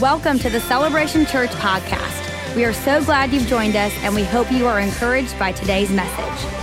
[0.00, 2.54] Welcome to the Celebration Church podcast.
[2.54, 5.90] We are so glad you've joined us, and we hope you are encouraged by today's
[5.90, 6.54] message.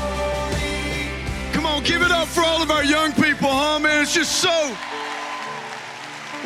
[1.52, 4.04] Come on, give it up for all of our young people, huh, man?
[4.04, 4.74] It's just so,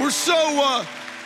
[0.02, 0.84] we're so, uh,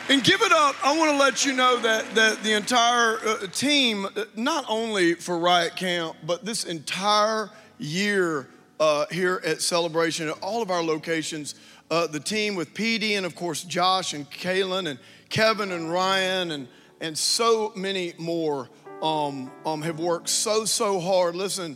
[0.10, 0.76] and give it up.
[0.86, 5.14] I want to let you know that, that the entire uh, team, uh, not only
[5.14, 7.50] for Riot Camp, but this entire
[7.80, 8.50] year
[8.82, 11.56] uh, here at Celebration, at all of our locations,
[11.90, 15.00] uh, the team with PD and, of course, Josh and Kaylin and
[15.34, 16.68] Kevin and Ryan and,
[17.02, 18.70] and so many more
[19.02, 21.36] um, um, have worked so, so hard.
[21.36, 21.76] Listen,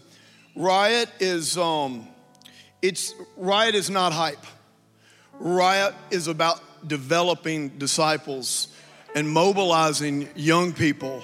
[0.56, 2.08] Riot is, um,
[2.84, 4.46] it's, Riot is not hype.
[5.40, 8.68] Riot is about developing disciples
[9.16, 11.24] and mobilizing young people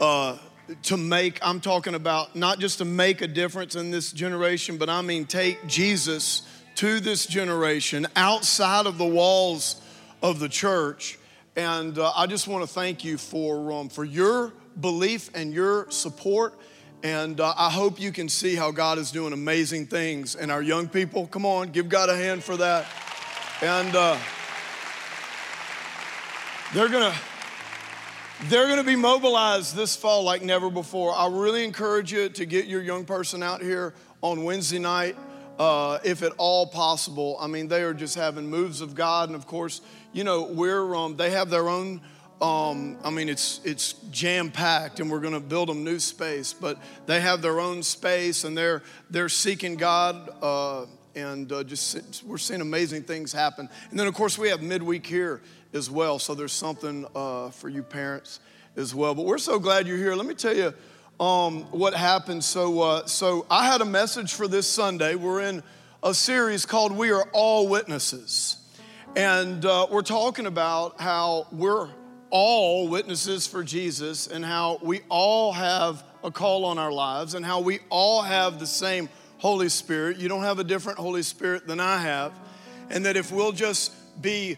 [0.00, 0.38] uh,
[0.84, 4.88] to make, I'm talking about not just to make a difference in this generation, but
[4.88, 9.82] I mean take Jesus to this generation outside of the walls
[10.22, 11.18] of the church.
[11.56, 15.88] And uh, I just want to thank you for, um, for your belief and your
[15.90, 16.54] support.
[17.04, 20.34] And uh, I hope you can see how God is doing amazing things.
[20.34, 22.86] And our young people, come on, give God a hand for that.
[23.62, 24.18] And uh,
[26.72, 27.18] they're going to
[28.48, 31.14] they're going to be mobilized this fall like never before.
[31.14, 35.16] I really encourage you to get your young person out here on Wednesday night,
[35.58, 37.38] uh, if at all possible.
[37.40, 39.80] I mean, they are just having moves of God, and of course,
[40.14, 42.00] you know, we're um, they have their own.
[42.40, 46.52] Um, I mean, it's it's jam packed, and we're going to build them new space.
[46.52, 50.30] But they have their own space, and they're they're seeking God.
[50.40, 53.68] Uh, and uh, just we're seeing amazing things happen.
[53.90, 55.42] And then, of course, we have midweek here
[55.72, 56.18] as well.
[56.18, 58.40] So there's something uh, for you parents
[58.76, 59.14] as well.
[59.14, 60.14] But we're so glad you're here.
[60.14, 60.74] Let me tell you
[61.24, 62.42] um, what happened.
[62.42, 65.14] So, uh, so I had a message for this Sunday.
[65.14, 65.62] We're in
[66.02, 68.56] a series called "We Are All Witnesses,"
[69.16, 71.88] and uh, we're talking about how we're
[72.30, 77.46] all witnesses for Jesus, and how we all have a call on our lives, and
[77.46, 79.08] how we all have the same
[79.38, 80.16] Holy Spirit.
[80.16, 82.32] You don't have a different Holy Spirit than I have,
[82.90, 84.56] and that if we'll just be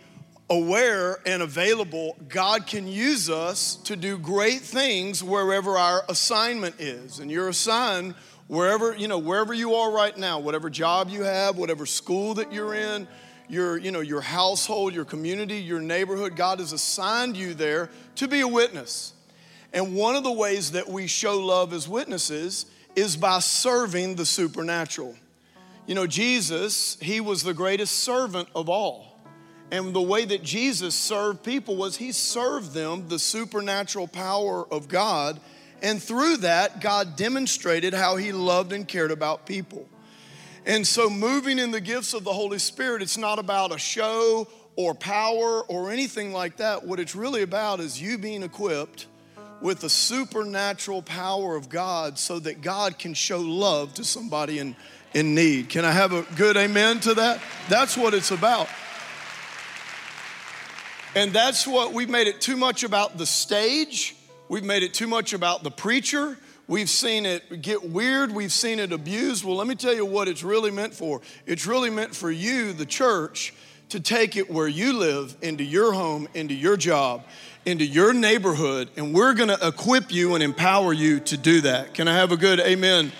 [0.49, 7.19] aware and available, God can use us to do great things wherever our assignment is.
[7.19, 8.15] And you're assigned
[8.47, 12.53] wherever, you know, wherever you are right now, whatever job you have, whatever school that
[12.53, 13.09] you're in,
[13.49, 18.29] your, you know, your household, your community, your neighborhood, God has assigned you there to
[18.29, 19.13] be a witness.
[19.73, 24.25] And one of the ways that we show love as witnesses is by serving the
[24.25, 25.15] supernatural.
[25.87, 29.21] You know, Jesus, he was the greatest servant of all.
[29.71, 34.89] And the way that Jesus served people was he served them the supernatural power of
[34.89, 35.41] God.
[35.83, 39.89] And through that, God demonstrated how he loved and cared about people.
[40.67, 44.49] And so, moving in the gifts of the Holy Spirit, it's not about a show
[44.75, 46.85] or power or anything like that.
[46.85, 49.07] What it's really about is you being equipped
[49.61, 54.75] with the supernatural power of God so that God can show love to somebody in,
[55.15, 55.69] in need.
[55.69, 57.41] Can I have a good amen to that?
[57.69, 58.69] That's what it's about.
[61.15, 64.17] And that's what we've made it too much about the stage.
[64.49, 66.37] We've made it too much about the preacher.
[66.69, 68.33] We've seen it get weird.
[68.33, 69.45] We've seen it abused.
[69.45, 71.21] Well, let me tell you what it's really meant for.
[71.47, 73.55] It's really meant for you, the church,
[73.91, 77.23] to take it where you live, into your home, into your job,
[77.65, 81.95] into your neighborhood, and we're gonna equip you and empower you to do that.
[81.95, 83.13] Can I have a good amen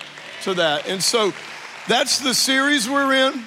[0.43, 0.87] to that?
[0.87, 1.33] And so
[1.87, 3.43] that's the series we're in.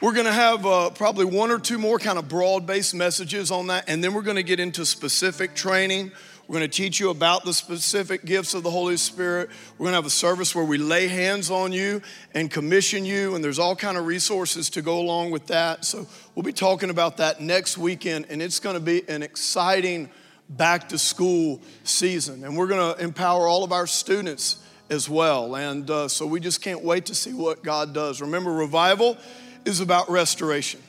[0.00, 3.50] We're going to have uh, probably one or two more kind of broad based messages
[3.50, 6.12] on that, and then we're going to get into specific training.
[6.46, 9.48] We're going to teach you about the specific gifts of the Holy Spirit.
[9.78, 12.02] We're going to have a service where we lay hands on you
[12.34, 15.86] and commission you, and there's all kind of resources to go along with that.
[15.86, 20.10] So we'll be talking about that next weekend, and it's going to be an exciting
[20.50, 22.44] back to school season.
[22.44, 24.58] And we're going to empower all of our students
[24.90, 25.56] as well.
[25.56, 28.20] And uh, so we just can't wait to see what God does.
[28.20, 29.16] Remember, revival
[29.64, 30.82] is about restoration.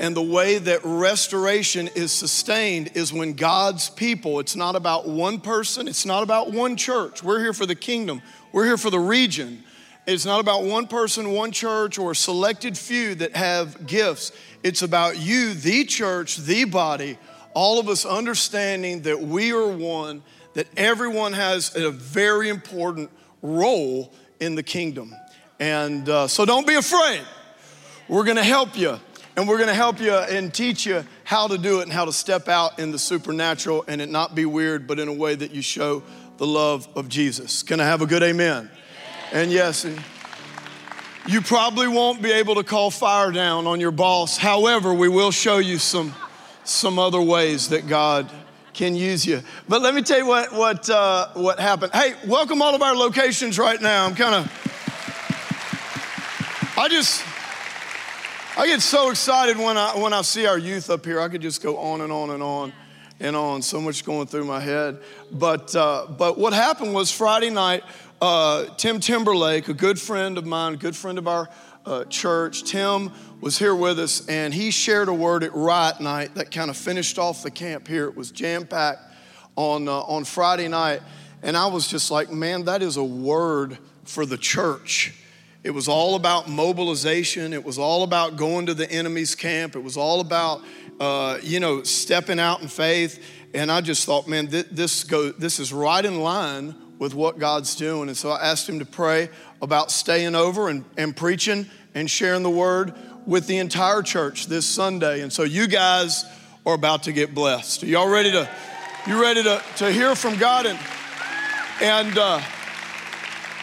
[0.00, 5.40] And the way that restoration is sustained is when God's people, it's not about one
[5.40, 7.22] person, it's not about one church.
[7.22, 9.62] We're here for the kingdom, we're here for the region.
[10.06, 14.32] It's not about one person, one church, or a selected few that have gifts.
[14.62, 17.18] It's about you, the church, the body,
[17.52, 20.22] all of us understanding that we are one,
[20.54, 23.10] that everyone has a very important
[23.42, 25.14] role in the kingdom.
[25.60, 27.20] And uh, so don't be afraid.
[28.08, 28.98] We're gonna help you,
[29.40, 32.12] and we're gonna help you and teach you how to do it and how to
[32.12, 35.50] step out in the supernatural and it not be weird, but in a way that
[35.50, 36.02] you show
[36.36, 37.62] the love of Jesus.
[37.62, 38.70] Can I have a good amen?
[39.32, 39.98] And yes, and
[41.26, 44.36] you probably won't be able to call fire down on your boss.
[44.36, 46.14] However, we will show you some
[46.64, 48.30] some other ways that God
[48.74, 49.40] can use you.
[49.66, 51.94] But let me tell you what what uh, what happened.
[51.94, 54.04] Hey, welcome all of our locations right now.
[54.04, 54.52] I'm kind of
[56.76, 57.24] I just
[58.60, 61.18] I get so excited when I when I see our youth up here.
[61.18, 62.74] I could just go on and on and on
[63.18, 63.62] and on.
[63.62, 64.98] So much going through my head.
[65.32, 67.84] But uh, but what happened was Friday night.
[68.20, 71.48] Uh, Tim Timberlake, a good friend of mine, good friend of our
[71.86, 76.34] uh, church, Tim was here with us, and he shared a word at Riot Night
[76.34, 78.08] that kind of finished off the camp here.
[78.08, 79.10] It was jam packed
[79.56, 81.00] on uh, on Friday night,
[81.42, 85.14] and I was just like, man, that is a word for the church.
[85.62, 87.52] It was all about mobilization.
[87.52, 89.76] It was all about going to the enemy's camp.
[89.76, 90.62] It was all about,
[90.98, 93.22] uh, you know, stepping out in faith.
[93.52, 97.38] And I just thought, man, th- this, go, this is right in line with what
[97.38, 98.08] God's doing.
[98.08, 99.28] And so I asked him to pray
[99.60, 102.94] about staying over and, and preaching and sharing the word
[103.26, 105.20] with the entire church this Sunday.
[105.20, 106.24] And so you guys
[106.64, 107.82] are about to get blessed.
[107.82, 108.48] Are y'all ready to,
[109.06, 110.64] you ready to, to hear from God?
[110.64, 110.78] And,
[111.82, 112.40] and, uh,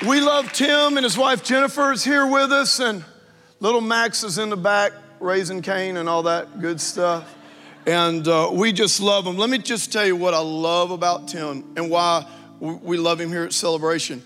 [0.06, 3.04] we love Tim and his wife Jennifer is here with us, and
[3.60, 7.34] little Max is in the back raising Cain and all that good stuff.
[7.88, 9.38] And uh, we just love him.
[9.38, 12.28] Let me just tell you what I love about Tim and why
[12.60, 14.22] we love him here at Celebration.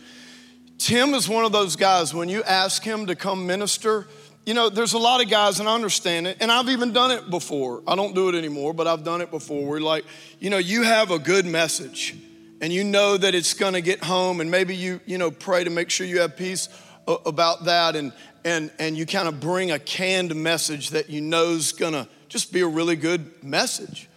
[0.78, 4.08] Tim is one of those guys, when you ask him to come minister,
[4.46, 7.12] you know, there's a lot of guys, and I understand it, and I've even done
[7.12, 7.84] it before.
[7.88, 9.66] I don't do it anymore, but I've done it before.
[9.66, 10.04] We're like,
[10.40, 12.16] you know, you have a good message
[12.62, 15.64] and you know that it's going to get home and maybe you you know pray
[15.64, 16.70] to make sure you have peace
[17.08, 18.14] about that and
[18.46, 22.08] and and you kind of bring a canned message that you know is going to
[22.30, 24.08] just be a really good message.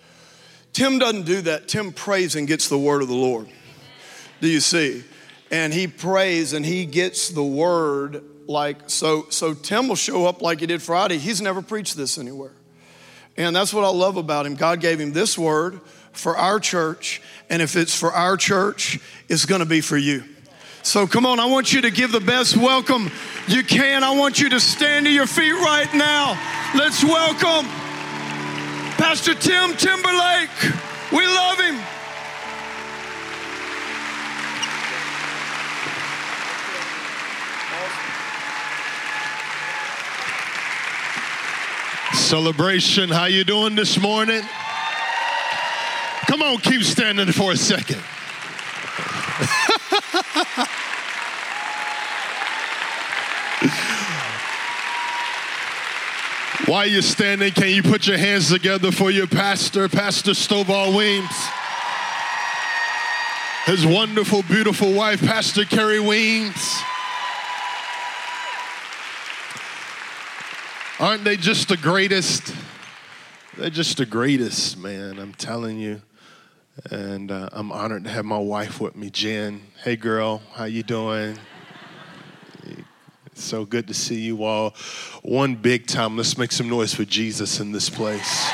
[0.73, 1.67] Tim doesn't do that.
[1.67, 3.49] Tim prays and gets the word of the lord.
[4.41, 5.03] Do you see?
[5.51, 10.43] And he prays and he gets the word like so so tim will show up
[10.43, 11.17] like he did friday.
[11.17, 12.53] He's never preached this anywhere.
[13.37, 14.55] And that's what i love about him.
[14.55, 15.81] God gave him this word
[16.15, 17.21] for our church.
[17.51, 20.25] And if it's for our church, it's to be for you.
[20.83, 23.11] So come on, I want you to give the best welcome
[23.49, 24.05] you can.
[24.05, 26.39] I want you to stand to your feet right now.
[26.75, 27.67] Let's welcome
[28.99, 30.51] Pastor Tim Timberlake.
[31.11, 31.81] We love him.
[42.15, 44.43] Celebration, how you doing this morning?
[46.27, 48.01] Come on, keep standing for a second.
[56.67, 61.29] While you're standing, can you put your hands together for your pastor, Pastor Stovall Weems?
[63.67, 66.83] His wonderful, beautiful wife, Pastor Kerri Weems.
[70.99, 72.55] Aren't they just the greatest?
[73.59, 75.19] They're just the greatest, man.
[75.19, 76.01] I'm telling you
[76.91, 79.63] and uh, I'm honored to have my wife with me, Jen.
[79.83, 81.39] Hey, girl, how you doing?
[83.27, 84.75] It's so good to see you all.
[85.23, 86.17] One big time.
[86.17, 88.51] Let's make some noise for Jesus in this place.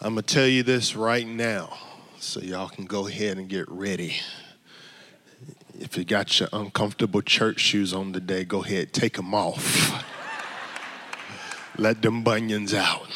[0.00, 1.76] I'm going to tell you this right now
[2.20, 4.14] so y'all can go ahead and get ready.
[5.80, 10.04] If you got your uncomfortable church shoes on today, go ahead, take them off.
[11.78, 13.06] Let them bunions out.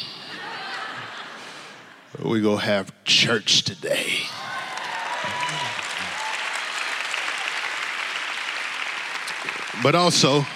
[2.25, 4.21] We go have church today.
[9.83, 10.47] But also,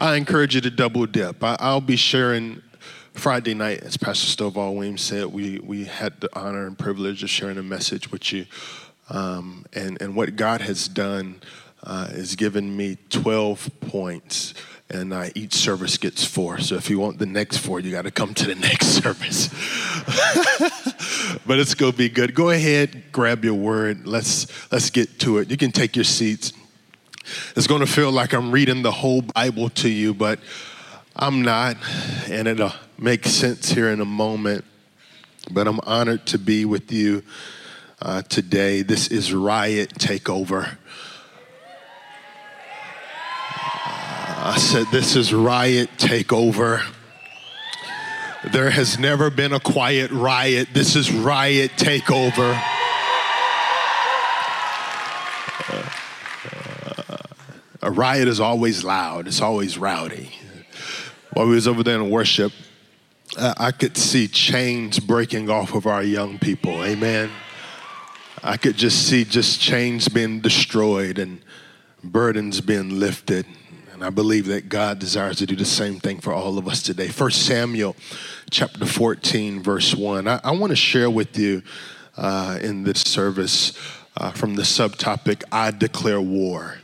[0.00, 1.44] I encourage you to double dip.
[1.44, 2.60] I, will be sharing
[3.12, 7.30] Friday night, as Pastor Stovall Weems said, we, we had the honor and privilege of
[7.30, 8.46] sharing a message with you
[9.10, 11.40] um, and, and what God has done
[11.82, 14.54] uh, is given me 12 points,
[14.88, 16.58] and each service gets four.
[16.58, 19.48] So if you want the next four, you got to come to the next service.
[21.46, 22.34] but it's going to be good.
[22.34, 24.06] Go ahead, grab your word.
[24.06, 25.50] Let's, let's get to it.
[25.50, 26.52] You can take your seats.
[27.56, 30.38] It's going to feel like I'm reading the whole Bible to you, but
[31.16, 31.76] I'm not,
[32.28, 34.64] and it'll make sense here in a moment.
[35.50, 37.22] But I'm honored to be with you
[38.02, 38.82] uh, today.
[38.82, 40.76] This is Riot Takeover.
[44.42, 46.82] I said, This is Riot Takeover.
[48.52, 50.68] There has never been a quiet riot.
[50.72, 52.58] This is Riot Takeover.
[55.68, 57.16] Uh,
[57.82, 60.30] a riot is always loud, it's always rowdy.
[61.34, 62.52] While we was over there in worship,
[63.36, 66.82] uh, I could see chains breaking off of our young people.
[66.82, 67.30] Amen.
[68.42, 71.42] I could just see just chains being destroyed and
[72.02, 73.44] burdens being lifted.
[73.92, 76.82] And I believe that God desires to do the same thing for all of us
[76.82, 77.08] today.
[77.08, 77.96] First Samuel
[78.50, 80.26] chapter 14, verse 1.
[80.26, 81.62] I, I want to share with you
[82.16, 83.78] uh, in this service
[84.16, 86.78] uh, from the subtopic, I declare war.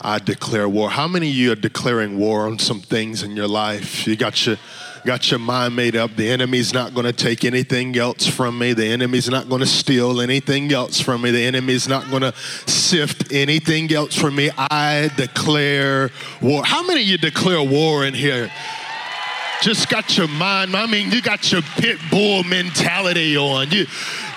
[0.00, 0.90] I declare war.
[0.90, 4.06] How many of you are declaring war on some things in your life?
[4.06, 4.56] You got your
[5.04, 6.14] got your mind made up.
[6.16, 8.72] The enemy's not going to take anything else from me.
[8.72, 11.30] The enemy's not going to steal anything else from me.
[11.30, 12.32] The enemy's not going to
[12.66, 14.50] sift anything else from me.
[14.56, 16.64] I declare war.
[16.64, 18.50] How many of you declare war in here?
[19.62, 20.74] Just got your mind.
[20.74, 23.70] I mean, you got your pit bull mentality on.
[23.70, 23.86] You,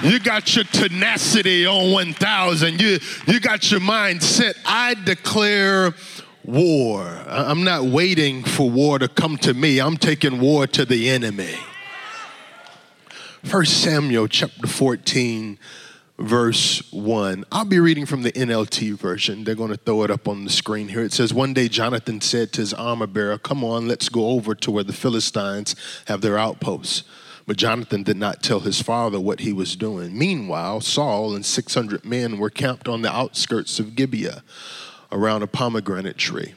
[0.04, 2.80] you got your tenacity on 1,000.
[2.80, 4.56] You, you got your mind set.
[4.68, 5.96] I declare
[6.46, 7.24] war.
[7.28, 9.80] I'm not waiting for war to come to me.
[9.80, 11.56] I'm taking war to the enemy.
[13.44, 15.60] First Samuel chapter 14
[16.18, 17.46] verse 1.
[17.52, 19.44] I'll be reading from the NLT version.
[19.44, 21.04] They're going to throw it up on the screen here.
[21.04, 24.56] It says, One day Jonathan said to his armor bearer, Come on, let's go over
[24.56, 25.76] to where the Philistines
[26.06, 27.04] have their outposts.
[27.48, 30.18] But Jonathan did not tell his father what he was doing.
[30.18, 34.42] Meanwhile, Saul and 600 men were camped on the outskirts of Gibeah
[35.16, 36.54] around a pomegranate tree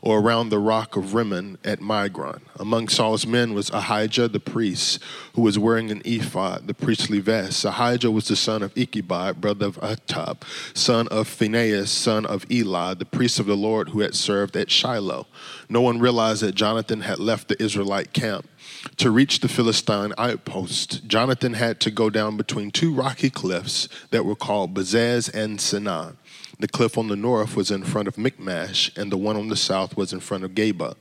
[0.00, 2.40] or around the rock of Rimmon at Migron.
[2.58, 5.00] Among Saul's men was Ahijah the priest,
[5.34, 7.64] who was wearing an ephod, the priestly vest.
[7.64, 10.42] Ahijah was the son of Ichabod, brother of Ahitub,
[10.76, 14.70] son of Phinehas, son of Eli, the priest of the Lord who had served at
[14.70, 15.26] Shiloh.
[15.68, 18.48] No one realized that Jonathan had left the Israelite camp.
[18.96, 24.24] To reach the Philistine outpost, Jonathan had to go down between two rocky cliffs that
[24.24, 26.16] were called Bozez and Seneh.
[26.62, 29.56] The cliff on the north was in front of Michmash, and the one on the
[29.56, 30.94] south was in front of Geba.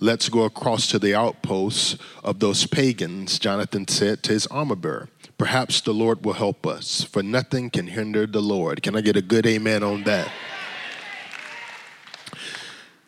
[0.00, 5.08] Let's go across to the outposts of those pagans, Jonathan said to his armor bearer.
[5.36, 8.80] Perhaps the Lord will help us, for nothing can hinder the Lord.
[8.80, 10.30] Can I get a good amen on that?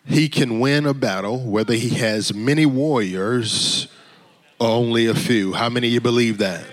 [0.05, 3.87] He can win a battle whether he has many warriors
[4.59, 5.53] or only a few.
[5.53, 6.67] How many of you believe that?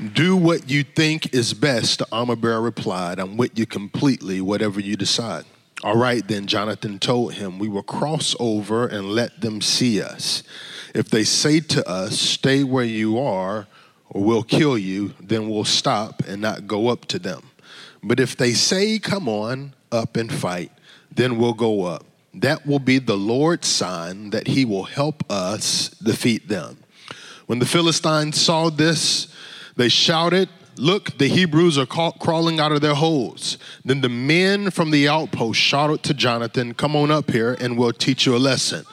[0.00, 3.18] Do what you think is best, the armor bearer replied.
[3.18, 5.44] I'm with you completely, whatever you decide.
[5.84, 10.42] All right, then, Jonathan told him, We will cross over and let them see us.
[10.94, 13.66] If they say to us, Stay where you are,
[14.08, 17.50] or we'll kill you, then we'll stop and not go up to them.
[18.02, 20.72] But if they say, Come on up and fight,
[21.10, 22.06] then we'll go up.
[22.32, 26.78] That will be the Lord's sign that he will help us defeat them.
[27.46, 29.31] When the Philistines saw this,
[29.76, 33.58] they shouted, Look, the Hebrews are crawling out of their holes.
[33.84, 37.92] Then the men from the outpost shouted to Jonathan, Come on up here and we'll
[37.92, 38.86] teach you a lesson.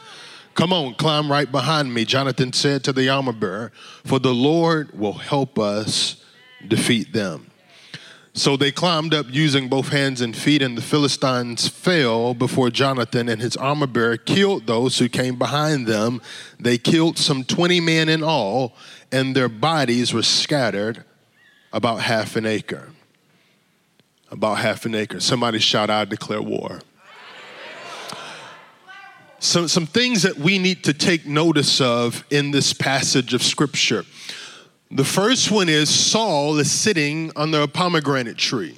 [0.55, 3.71] Come on, climb right behind me, Jonathan said to the armor bearer,
[4.03, 6.21] for the Lord will help us
[6.67, 7.50] defeat them.
[8.33, 13.27] So they climbed up using both hands and feet, and the Philistines fell before Jonathan
[13.27, 16.21] and his armor bearer killed those who came behind them.
[16.59, 18.75] They killed some 20 men in all,
[19.12, 21.04] and their bodies were scattered
[21.72, 22.89] about half an acre.
[24.32, 25.20] About half an acre.
[25.20, 26.82] Somebody shout, I declare war.
[29.39, 34.06] Some, some things that we need to take notice of in this passage of scripture.
[34.92, 38.78] The first one is Saul is sitting under a pomegranate tree.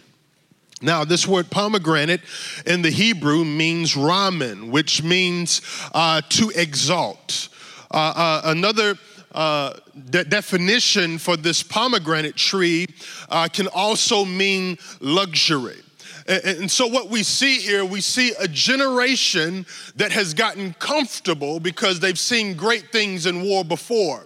[0.82, 2.22] Now, this word pomegranate
[2.66, 5.62] in the Hebrew means Rimmon, which means
[5.94, 7.50] uh, to exalt.
[7.92, 8.96] Uh, uh, another
[9.34, 9.74] uh,
[10.10, 12.88] de- definition for this pomegranate tree
[13.30, 15.82] uh, can also mean luxury.
[16.28, 21.60] And, and so, what we see here, we see a generation that has gotten comfortable
[21.60, 24.26] because they've seen great things in war before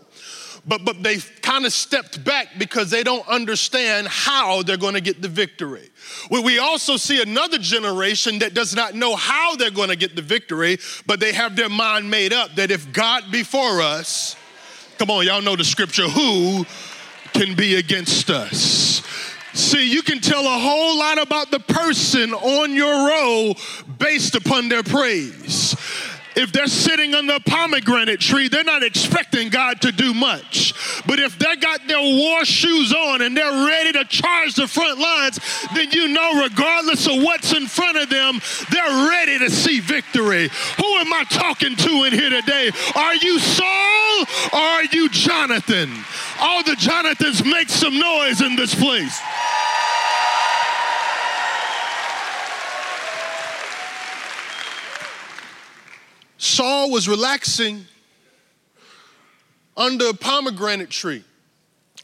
[0.67, 5.01] but, but they've kind of stepped back because they don't understand how they're going to
[5.01, 5.89] get the victory.
[6.29, 10.21] We also see another generation that does not know how they're going to get the
[10.21, 14.35] victory, but they have their mind made up that if God be for us,
[14.97, 16.65] come on, y'all know the scripture, who
[17.33, 19.01] can be against us?
[19.53, 23.53] See, you can tell a whole lot about the person on your row
[23.97, 25.75] based upon their praise
[26.35, 30.73] if they're sitting under a pomegranate tree, they're not expecting God to do much.
[31.07, 34.99] But if they got their war shoes on and they're ready to charge the front
[34.99, 35.39] lines,
[35.73, 38.39] then you know, regardless of what's in front of them,
[38.71, 40.49] they're ready to see victory.
[40.77, 42.71] Who am I talking to in here today?
[42.95, 45.91] Are you Saul or are you Jonathan?
[46.39, 49.21] All the Jonathans make some noise in this place.
[56.45, 57.85] Saul was relaxing
[59.75, 61.23] under a pomegranate tree.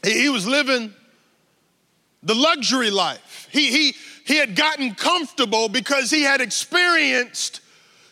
[0.04, 0.92] He was living
[2.22, 3.48] the luxury life.
[3.50, 3.94] He, he,
[4.26, 7.60] he had gotten comfortable because he had experienced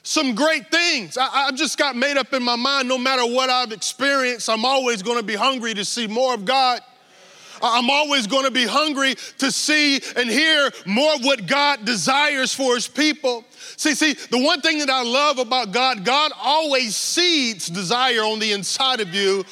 [0.03, 1.19] some great things.
[1.19, 4.65] I, I, just got made up in my mind no matter what I've experienced, I'm
[4.65, 6.81] always going to be hungry to see more of God.
[7.63, 12.55] I'm always going to be hungry to see and hear more of what God desires
[12.55, 13.45] for his people.
[13.77, 18.39] See, see, the one thing that I love about God, God always seeds desire on
[18.39, 19.45] the inside of you,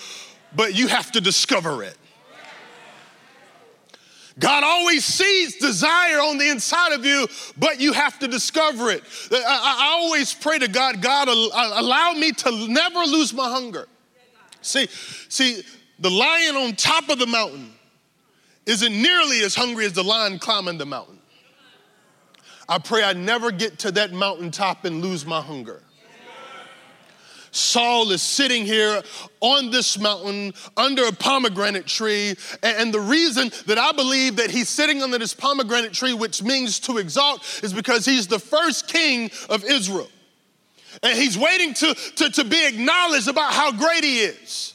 [0.54, 1.96] but you have to discover it.
[4.38, 9.02] God always sees desire on the inside of you, but you have to discover it.
[9.32, 13.88] I, I, always pray to God, God, allow me to never lose my hunger.
[14.60, 14.86] See,
[15.28, 15.62] see,
[15.98, 17.72] the lion on top of the mountain
[18.68, 21.18] isn't nearly as hungry as the lion climbing the mountain.
[22.68, 25.82] I pray I never get to that mountaintop and lose my hunger.
[27.50, 29.02] Saul is sitting here
[29.40, 32.34] on this mountain under a pomegranate tree.
[32.62, 36.78] And the reason that I believe that he's sitting under this pomegranate tree, which means
[36.80, 40.10] to exalt, is because he's the first king of Israel.
[41.02, 44.74] And he's waiting to, to, to be acknowledged about how great he is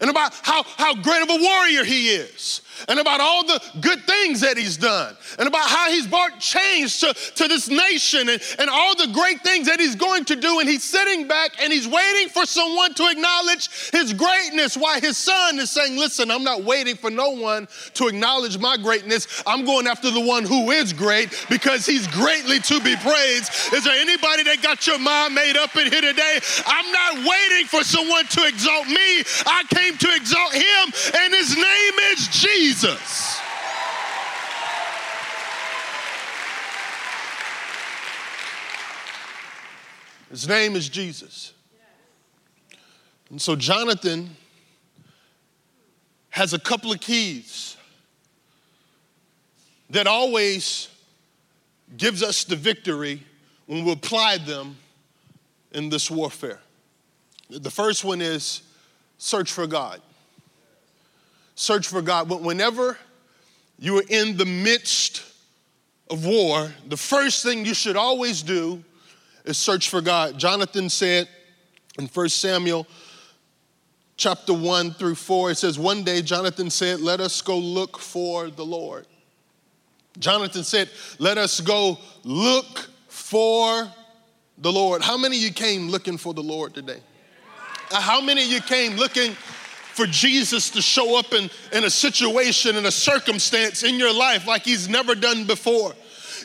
[0.00, 4.02] and about how, how great of a warrior he is and about all the good
[4.04, 8.42] things that he's done and about how he's brought change to, to this nation and,
[8.58, 10.60] and all the great things that he's going to do.
[10.60, 14.76] And he's sitting back and he's waiting for someone to acknowledge his greatness.
[14.76, 18.76] Why his son is saying, Listen, I'm not waiting for no one to acknowledge my
[18.76, 19.42] greatness.
[19.46, 23.50] I'm going after the one who is great because he's greatly to be praised.
[23.72, 26.40] Is there anybody that got your mind made up in here today?
[26.66, 29.22] I'm not waiting for someone to exalt me.
[29.46, 30.84] I came to exalt him,
[31.22, 32.63] and his name is Jesus.
[32.64, 33.42] Jesus.
[40.30, 41.52] His name is Jesus.
[43.28, 44.34] And so Jonathan
[46.30, 47.76] has a couple of keys
[49.90, 50.88] that always
[51.98, 53.22] gives us the victory
[53.66, 54.76] when we apply them
[55.72, 56.60] in this warfare.
[57.50, 58.62] The first one is
[59.18, 60.00] search for God
[61.54, 62.28] search for God.
[62.28, 62.98] But whenever
[63.78, 65.22] you are in the midst
[66.10, 68.82] of war, the first thing you should always do
[69.44, 70.38] is search for God.
[70.38, 71.28] Jonathan said
[71.98, 72.86] in 1 Samuel
[74.16, 78.50] chapter 1 through 4, it says, One day Jonathan said, Let us go look for
[78.50, 79.06] the Lord.
[80.18, 80.88] Jonathan said,
[81.18, 83.90] Let us go look for
[84.58, 85.02] the Lord.
[85.02, 87.00] How many of you came looking for the Lord today?
[87.90, 89.36] Uh, how many of you came looking
[89.94, 94.46] for Jesus to show up in, in a situation, in a circumstance in your life
[94.46, 95.94] like he's never done before.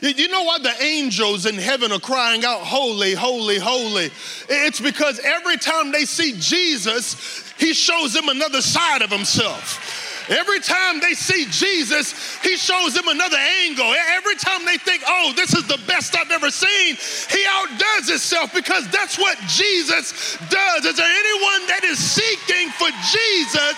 [0.01, 4.11] You know why the angels in heaven are crying out, Holy, holy, holy?
[4.47, 10.08] It's because every time they see Jesus, he shows them another side of himself.
[10.29, 12.13] Every time they see Jesus,
[12.45, 13.89] he shows them another angle.
[14.13, 16.95] Every time they think, oh, this is the best I've ever seen,
[17.33, 20.85] he outdoes himself because that's what Jesus does.
[20.85, 23.77] Is there anyone that is seeking for Jesus?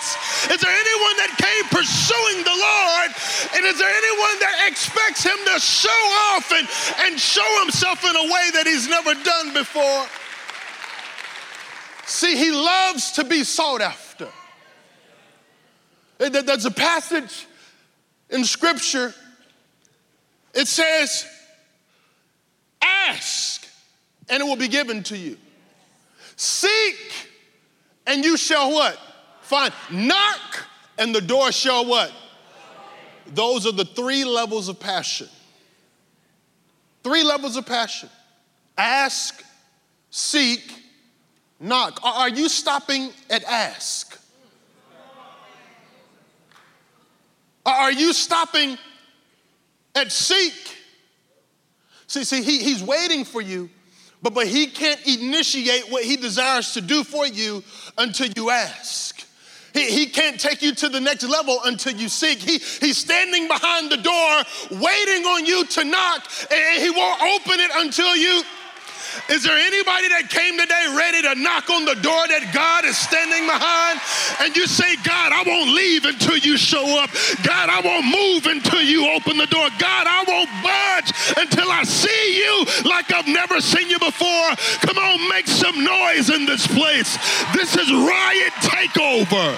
[0.52, 3.10] Is there anyone that came pursuing the Lord?
[3.56, 6.02] And is there anyone that expects him to show
[6.36, 6.68] off and,
[7.08, 10.04] and show himself in a way that he's never done before?
[12.04, 14.28] See, he loves to be sought after.
[16.28, 17.46] There's a passage
[18.30, 19.14] in Scripture.
[20.54, 21.26] It says,
[22.80, 23.66] Ask,
[24.28, 25.36] and it will be given to you.
[26.36, 27.28] Seek,
[28.06, 28.98] and you shall what?
[29.42, 29.72] Find.
[29.90, 30.66] Knock,
[30.98, 32.12] and the door shall what?
[33.26, 35.28] Those are the three levels of passion.
[37.02, 38.08] Three levels of passion
[38.76, 39.44] ask,
[40.10, 40.72] seek,
[41.60, 42.00] knock.
[42.02, 44.11] Are you stopping at ask?
[47.64, 48.76] Are you stopping
[49.94, 50.54] at seek?
[52.06, 53.70] See, see, he, he's waiting for you,
[54.20, 57.62] but, but he can't initiate what he desires to do for you
[57.96, 59.26] until you ask.
[59.72, 62.38] He, he can't take you to the next level until you seek.
[62.38, 67.60] He, he's standing behind the door, waiting on you to knock, and he won't open
[67.60, 68.42] it until you
[69.28, 72.96] is there anybody that came today ready to knock on the door that God is
[72.96, 74.00] standing behind?
[74.40, 77.10] And you say, God, I won't leave until you show up.
[77.44, 79.68] God, I won't move until you open the door.
[79.78, 84.48] God, I won't budge until I see you like I've never seen you before.
[84.84, 87.16] Come on, make some noise in this place.
[87.54, 89.56] This is riot takeover.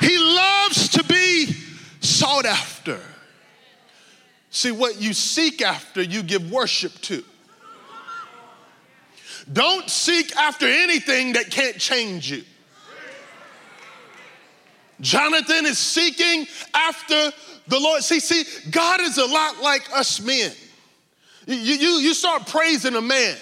[0.00, 1.54] He loves to be
[2.00, 2.69] sought after.
[4.50, 7.24] See, what you seek after, you give worship to.
[9.52, 12.42] Don't seek after anything that can't change you.
[15.00, 17.32] Jonathan is seeking after
[17.68, 18.02] the Lord.
[18.02, 20.52] See, see, God is a lot like us men.
[21.46, 23.36] You, you, you start praising a man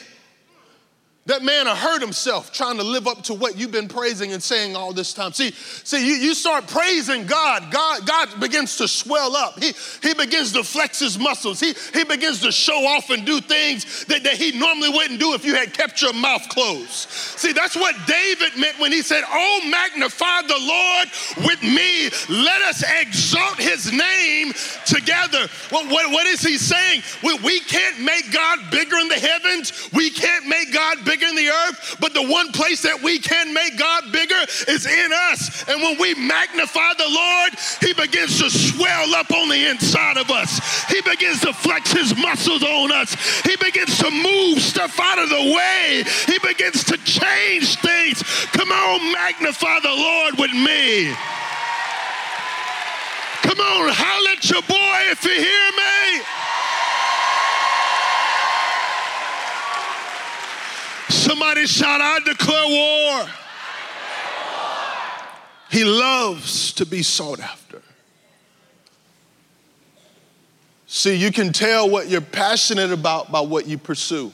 [1.28, 4.74] that man hurt himself trying to live up to what you've been praising and saying
[4.74, 5.32] all this time.
[5.32, 9.62] See, see, you, you start praising God, God, God begins to swell up.
[9.62, 11.60] He, he begins to flex his muscles.
[11.60, 15.34] He, he begins to show off and do things that, that he normally wouldn't do
[15.34, 17.10] if you had kept your mouth closed.
[17.10, 22.08] See, that's what David meant when he said, Oh, magnify the Lord with me.
[22.42, 24.54] Let us exalt his name
[25.08, 25.48] together.
[25.70, 27.02] What, what is he saying?
[27.22, 29.88] We, we can't make God bigger in the heavens.
[29.92, 33.54] We can't make God bigger in the earth, but the one place that we can
[33.54, 35.64] make God bigger is in us.
[35.68, 40.30] And when we magnify the Lord, He begins to swell up on the inside of
[40.30, 40.60] us.
[40.88, 43.14] He begins to flex His muscles on us.
[43.42, 46.04] He begins to move stuff out of the way.
[46.26, 48.22] He begins to change things.
[48.52, 51.14] Come on, magnify the Lord with me.
[53.48, 56.22] Come on, holler at your boy if you hear me.
[61.08, 63.26] Somebody shout, I declare war.
[65.70, 67.80] He loves to be sought after.
[70.86, 74.30] See, you can tell what you're passionate about by what you pursue.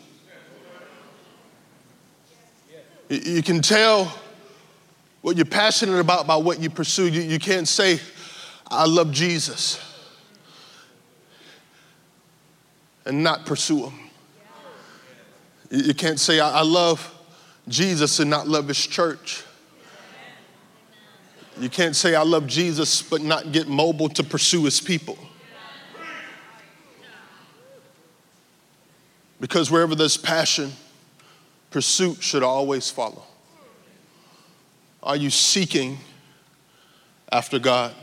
[3.09, 4.12] You can tell
[5.22, 7.07] what you're passionate about by what you pursue.
[7.07, 8.00] You, you can't say,
[8.74, 9.78] I love Jesus
[13.04, 13.98] and not pursue him.
[15.70, 17.12] You can't say, I love
[17.68, 19.42] Jesus and not love his church.
[21.60, 25.18] You can't say, I love Jesus, but not get mobile to pursue his people.
[29.40, 30.72] Because wherever there's passion,
[31.70, 33.24] pursuit should always follow.
[35.02, 35.98] Are you seeking
[37.30, 37.94] after God?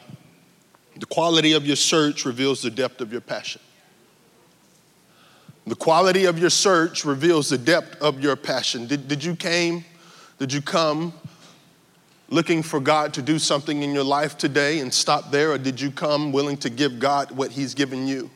[0.98, 3.62] The quality of your search reveals the depth of your passion.
[5.66, 8.88] The quality of your search reveals the depth of your passion.
[8.88, 9.86] Did, did you came,
[10.40, 11.14] did you come
[12.30, 15.80] looking for God to do something in your life today and stop there, or did
[15.80, 18.30] you come willing to give God what He's given you?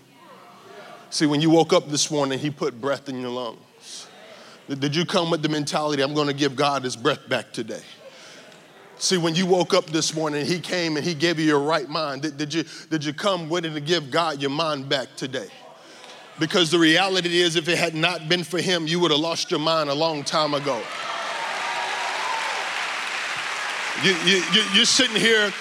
[1.09, 4.07] See, when you woke up this morning, He put breath in your lungs.
[4.67, 7.81] Did you come with the mentality, I'm gonna give God His breath back today?
[8.97, 11.89] See, when you woke up this morning, He came and He gave you your right
[11.89, 12.21] mind.
[12.21, 15.49] Did, did, you, did you come willing to give God your mind back today?
[16.39, 19.51] Because the reality is, if it had not been for him, you would have lost
[19.51, 20.81] your mind a long time ago.
[24.03, 25.53] You, you, you're sitting here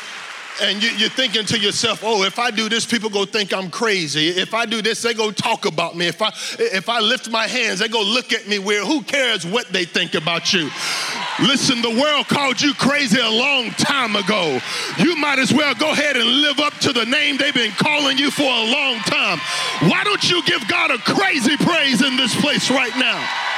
[0.63, 3.71] and you, are thinking to yourself, oh, if I do this, people go think I'm
[3.71, 4.29] crazy.
[4.29, 6.07] If I do this, they go talk about me.
[6.07, 8.87] If I if I lift my hands, they go look at me weird.
[8.87, 10.71] Who cares what they think about you?
[11.41, 14.61] Listen, the world called you crazy a long time ago.
[14.99, 18.19] You might as well go ahead and live up to the name they've been calling
[18.19, 19.39] you for a long time.
[19.91, 23.54] Why don't you give God a crazy praise in this place right now?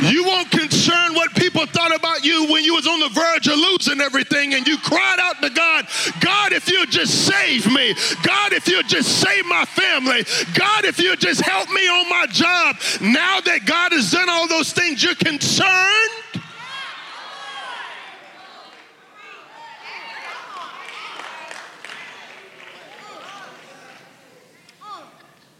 [0.00, 3.56] You won't concern what people thought about you when you was on the verge of
[3.56, 5.86] losing everything and you cried out to God,
[6.20, 10.98] God, if you just save me, God, if you just save my family, God, if
[10.98, 12.76] you just help me on my job.
[13.00, 16.10] Now that God has done all those things, you're concerned.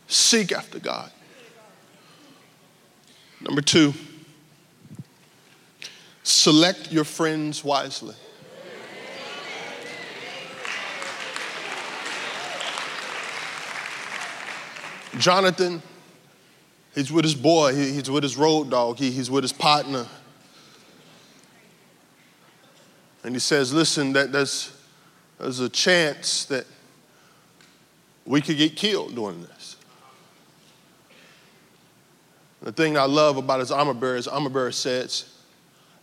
[0.09, 1.11] Seek after God.
[3.40, 3.94] Number two,
[6.46, 8.14] Select your friends wisely.
[15.18, 15.82] Jonathan,
[16.94, 20.06] he's with his boy, he's with his road dog, he's with his partner.
[23.24, 24.72] And he says, Listen, that there's,
[25.40, 26.64] there's a chance that
[28.24, 29.76] we could get killed doing this.
[32.62, 35.32] The thing I love about his armor bearer is armor bearer says,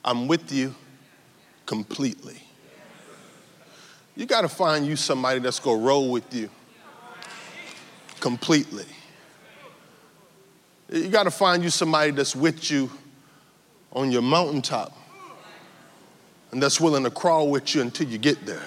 [0.06, 0.76] I'm with you
[1.66, 2.42] completely.
[4.16, 6.50] You got to find you somebody that's going to roll with you
[8.20, 8.86] completely.
[10.92, 12.92] You got to find you somebody that's with you
[13.92, 14.96] on your mountaintop
[16.52, 18.62] and that's willing to crawl with you until you get there.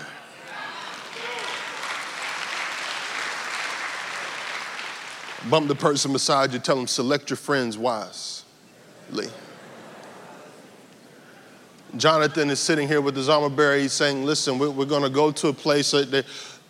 [5.48, 9.28] Bump the person beside you, tell them, select your friends wisely.
[11.98, 13.78] Jonathan is sitting here with his armor bearer.
[13.78, 16.24] He's saying, Listen, we're, going to go to a place that there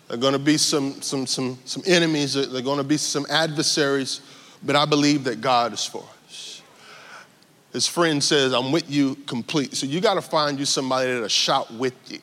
[0.09, 3.25] are going to be some, some, some, some enemies, there are going to be some
[3.29, 4.21] adversaries,
[4.63, 6.61] but I believe that God is for us.
[7.73, 9.75] His friend says, I'm with you complete.
[9.75, 12.19] So you got to find you somebody that'll shout with you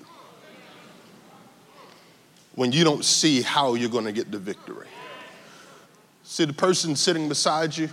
[2.55, 4.87] when you don't see how you're going to get the victory.
[6.23, 7.89] See the person sitting beside you?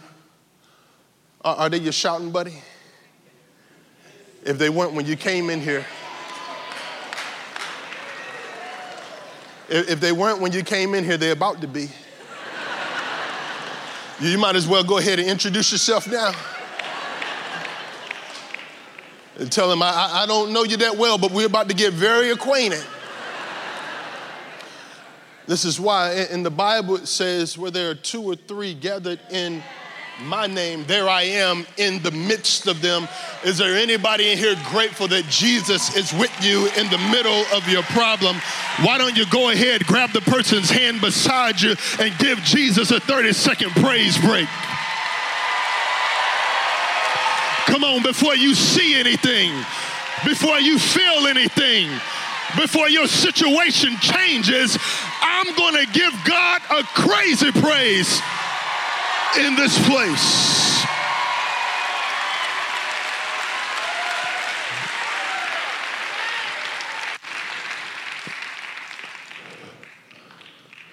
[1.44, 2.62] Are, are they your shouting buddy?
[4.44, 5.86] If they weren't when you came in here,
[9.70, 11.90] if they weren't when you came in here, they're about to be.
[14.20, 16.32] You might as well go ahead and introduce yourself now.
[19.40, 21.94] And tell them, I, I don't know you that well, but we're about to get
[21.94, 22.84] very acquainted.
[25.48, 29.20] This is why in the Bible it says, where there are two or three gathered
[29.32, 29.64] in
[30.26, 33.08] my name, there I am in the midst of them.
[33.44, 37.68] Is there anybody in here grateful that Jesus is with you in the middle of
[37.68, 38.38] your problem?
[38.82, 43.00] Why don't you go ahead, grab the person's hand beside you, and give Jesus a
[43.00, 44.48] 30 second praise break?
[47.66, 49.52] Come on, before you see anything,
[50.26, 51.90] before you feel anything,
[52.58, 54.78] before your situation changes,
[55.22, 55.56] I'm
[55.86, 58.22] to give God a crazy praise
[59.40, 60.86] in this place.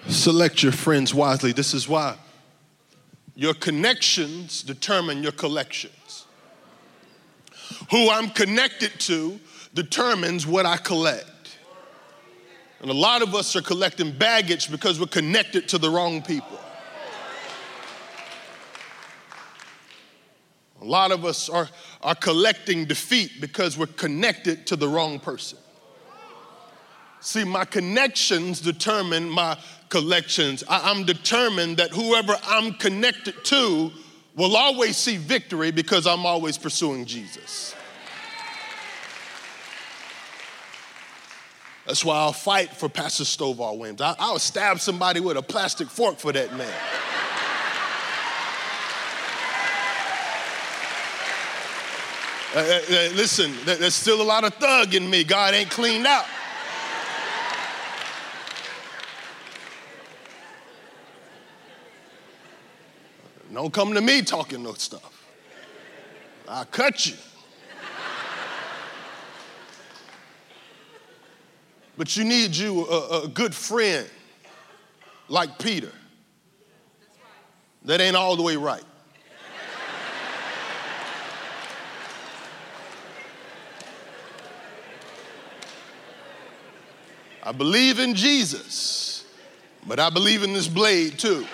[0.07, 1.51] Select your friends wisely.
[1.51, 2.15] This is why.
[3.35, 6.25] Your connections determine your collections.
[7.91, 9.39] Who I'm connected to
[9.73, 11.57] determines what I collect.
[12.81, 16.59] And a lot of us are collecting baggage because we're connected to the wrong people.
[20.81, 21.69] A lot of us are,
[22.01, 25.57] are collecting defeat because we're connected to the wrong person.
[27.21, 29.57] See, my connections determine my
[29.89, 30.63] collections.
[30.69, 33.91] I, I'm determined that whoever I'm connected to
[34.35, 37.75] will always see victory because I'm always pursuing Jesus.
[41.85, 43.99] That's why I'll fight for Pastor Stovall Weems.
[43.99, 46.71] I, I'll stab somebody with a plastic fork for that man.
[52.55, 55.23] Uh, uh, uh, listen, there's still a lot of thug in me.
[55.23, 56.25] God ain't cleaned out.
[63.53, 65.27] Don't come to me talking no stuff.
[66.47, 67.13] I'll cut you.
[71.97, 74.09] but you need you a, a good friend
[75.27, 75.91] like Peter.
[77.85, 78.83] That ain't all the way right.
[87.49, 89.25] I believe in Jesus,
[89.87, 91.47] but I believe in this blade too.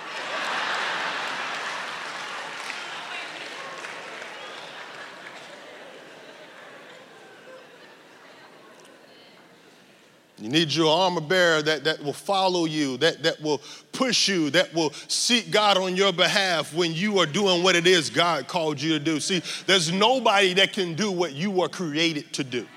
[10.38, 13.62] You need your armor bearer that, that will follow you, that, that will
[13.93, 17.88] push you, that will seek God on your behalf when you are doing what it
[17.88, 19.21] is God called you to do.
[19.21, 22.67] See, there's nobody that can do what you were created to do.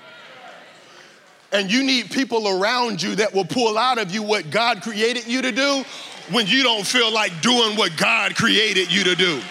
[1.51, 5.27] And you need people around you that will pull out of you what God created
[5.27, 5.83] you to do
[6.31, 9.41] when you don't feel like doing what God created you to do.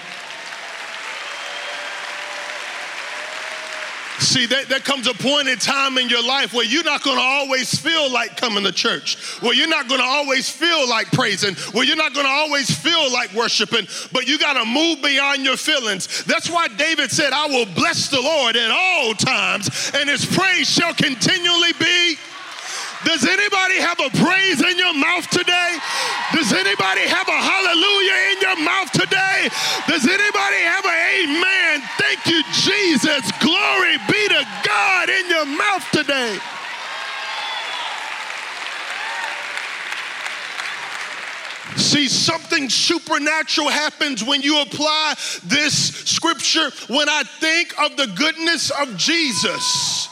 [4.29, 7.17] See, there, there comes a point in time in your life where you're not going
[7.17, 11.11] to always feel like coming to church, where you're not going to always feel like
[11.13, 15.01] praising, where you're not going to always feel like worshiping, but you got to move
[15.01, 16.25] beyond your feelings.
[16.25, 20.69] That's why David said, I will bless the Lord at all times, and his praise
[20.69, 22.19] shall continually be
[23.05, 25.79] does anybody have a praise in your mouth today?
[26.35, 29.49] Does anybody have a hallelujah in your mouth today?
[29.87, 31.83] Does anybody have an amen?
[31.99, 33.31] Thank you, Jesus.
[33.41, 36.39] Glory be to God in your mouth today.
[41.77, 46.71] See, something supernatural happens when you apply this scripture.
[46.89, 50.09] When I think of the goodness of Jesus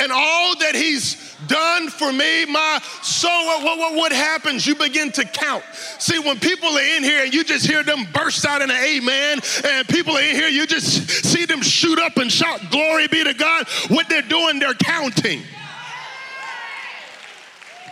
[0.00, 3.46] and all that he's done for me, my soul.
[3.46, 4.66] What, what, what happens?
[4.66, 5.64] You begin to count.
[5.98, 8.76] See, when people are in here and you just hear them burst out in an
[8.76, 13.08] amen, and people are in here, you just see them shoot up and shout, Glory
[13.08, 13.68] be to God.
[13.88, 15.42] What they're doing, they're counting.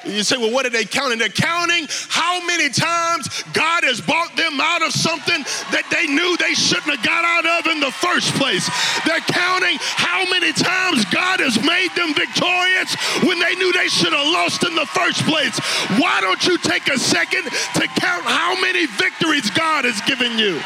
[0.08, 1.18] You say, well, what are they counting?
[1.18, 6.36] They're counting how many times God has brought them out of something that they knew
[6.40, 8.64] they shouldn't have got out of in the first place.
[9.04, 12.96] They're counting how many times God has made them victorious
[13.28, 15.60] when they knew they should have lost in the first place.
[16.00, 20.56] Why don't you take a second to count how many victories God has given you?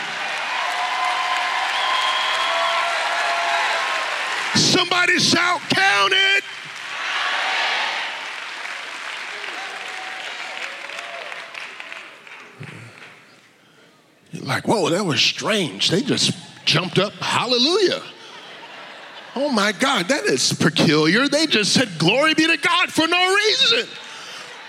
[4.55, 6.44] Somebody shout, count it.
[14.33, 15.88] You're like, whoa, that was strange.
[15.88, 16.32] They just
[16.64, 18.02] jumped up, hallelujah.
[19.34, 21.26] Oh my God, that is peculiar.
[21.26, 23.88] They just said, Glory be to God for no reason.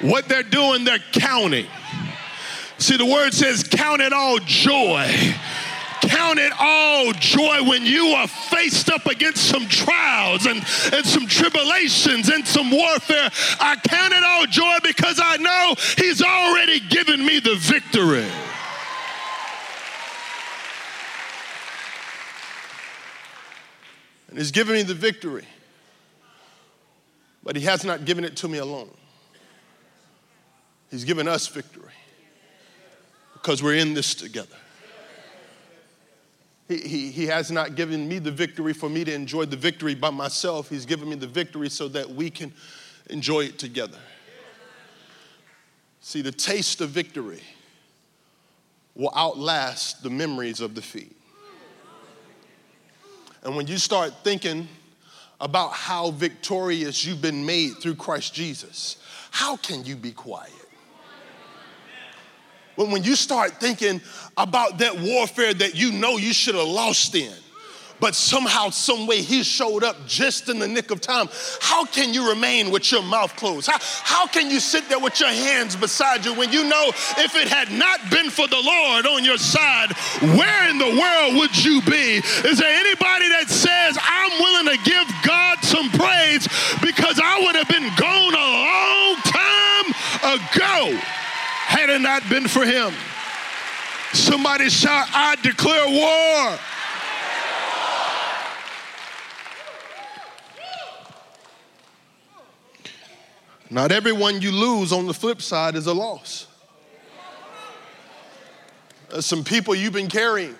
[0.01, 1.67] What they're doing, they're counting.
[2.77, 5.05] See, the word says, Count it all joy.
[6.01, 11.27] Count it all joy when you are faced up against some trials and, and some
[11.27, 13.29] tribulations and some warfare.
[13.59, 18.27] I count it all joy because I know He's already given me the victory.
[24.33, 25.45] And He's given me the victory.
[27.43, 28.89] But He has not given it to me alone.
[30.89, 31.93] He's given us victory
[33.33, 34.55] because we're in this together.
[36.67, 39.93] He, he, he has not given me the victory for me to enjoy the victory
[39.93, 40.67] by myself.
[40.67, 42.51] He's given me the victory so that we can
[43.11, 43.99] enjoy it together.
[46.01, 47.43] See, the taste of victory
[48.95, 51.15] will outlast the memories of defeat.
[53.43, 54.67] And when you start thinking
[55.41, 58.97] about how victorious you've been made through Christ Jesus,
[59.31, 60.51] how can you be quiet?
[62.75, 64.01] When, when you start thinking
[64.37, 67.33] about that warfare that you know you should have lost in,
[68.03, 71.29] but somehow, some way, he showed up just in the nick of time.
[71.61, 73.69] How can you remain with your mouth closed?
[73.69, 77.33] How, how can you sit there with your hands beside you when you know if
[77.33, 79.93] it had not been for the Lord on your side,
[80.35, 82.19] where in the world would you be?
[82.43, 86.43] Is there anybody that says, I'm willing to give God some praise
[86.83, 89.87] because I would have been gone a long time
[90.43, 90.99] ago
[91.71, 92.91] had it not been for him?
[94.11, 96.59] Somebody shout, I declare war.
[103.73, 106.45] Not everyone you lose on the flip side is a loss.
[109.09, 110.53] There's some people you've been carrying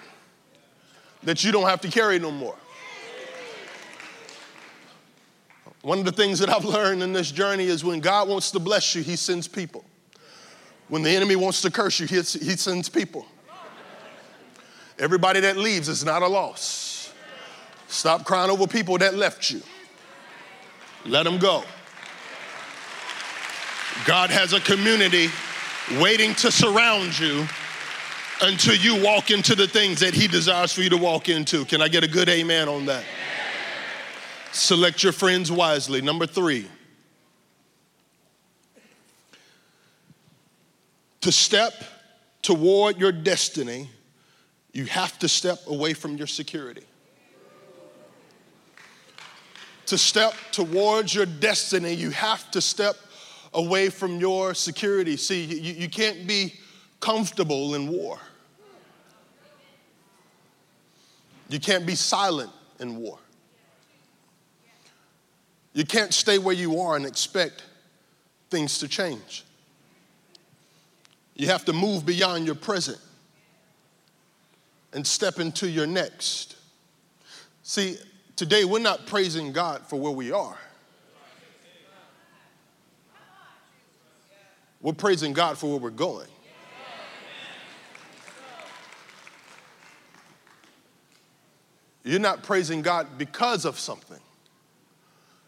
[1.21, 2.55] that you don't have to carry no more.
[5.83, 8.59] One of the things that I've learned in this journey is when God wants to
[8.59, 9.85] bless you, He sends people.
[10.87, 13.27] When the enemy wants to curse you, He, he sends people.
[14.97, 17.13] Everybody that leaves is not a loss.
[17.87, 19.61] Stop crying over people that left you.
[21.05, 21.63] Let them go.
[24.05, 25.27] God has a community
[25.99, 27.47] waiting to surround you
[28.41, 31.65] until you walk into the things that He desires for you to walk into.
[31.65, 33.03] Can I get a good amen on that?
[34.51, 36.01] Select your friends wisely.
[36.01, 36.67] Number three,
[41.21, 41.73] to step
[42.41, 43.89] toward your destiny,
[44.73, 46.83] you have to step away from your security.
[49.87, 52.95] To step towards your destiny, you have to step
[53.53, 55.17] away from your security.
[55.17, 56.53] See, you, you can't be
[56.99, 58.17] comfortable in war.
[61.49, 63.19] You can't be silent in war.
[65.73, 67.63] You can't stay where you are and expect
[68.49, 69.43] things to change.
[71.35, 72.99] You have to move beyond your present
[74.93, 76.55] and step into your next.
[77.63, 77.97] See,
[78.35, 80.57] today we're not praising God for where we are.
[84.83, 86.27] We're praising God for where we're going.
[92.03, 94.19] You're not praising God because of something.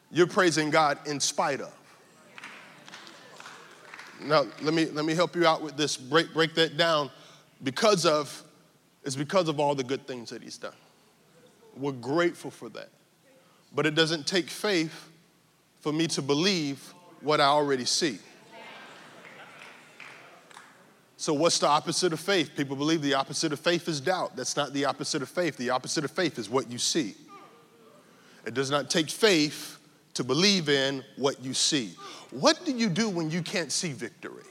[0.10, 1.74] You're praising God in spite of.
[4.21, 5.98] Now, let me, let me help you out with this.
[5.98, 7.12] Break, break that down.
[7.62, 8.41] Because of,
[9.04, 10.71] is because of all the good things that He's done.
[11.76, 12.88] We're grateful for that.
[13.74, 15.10] But it doesn't take faith
[15.82, 18.19] for me to believe what I already see.
[21.26, 22.52] So, what's the opposite of faith?
[22.56, 24.36] People believe the opposite of faith is doubt.
[24.36, 25.58] That's not the opposite of faith.
[25.58, 27.15] The opposite of faith is what you see.
[28.46, 29.80] It does not take faith
[30.13, 31.94] to believe in what you see.
[32.30, 34.44] What do you do when you can't see victory?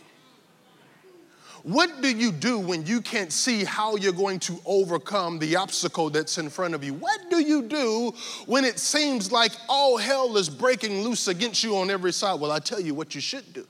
[1.62, 6.10] What do you do when you can't see how you're going to overcome the obstacle
[6.10, 6.94] that's in front of you?
[6.94, 8.12] What do you do
[8.46, 12.40] when it seems like all hell is breaking loose against you on every side?
[12.40, 13.64] Well, I tell you what you should do.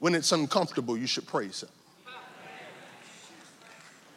[0.00, 1.68] When it's uncomfortable, you should praise Him.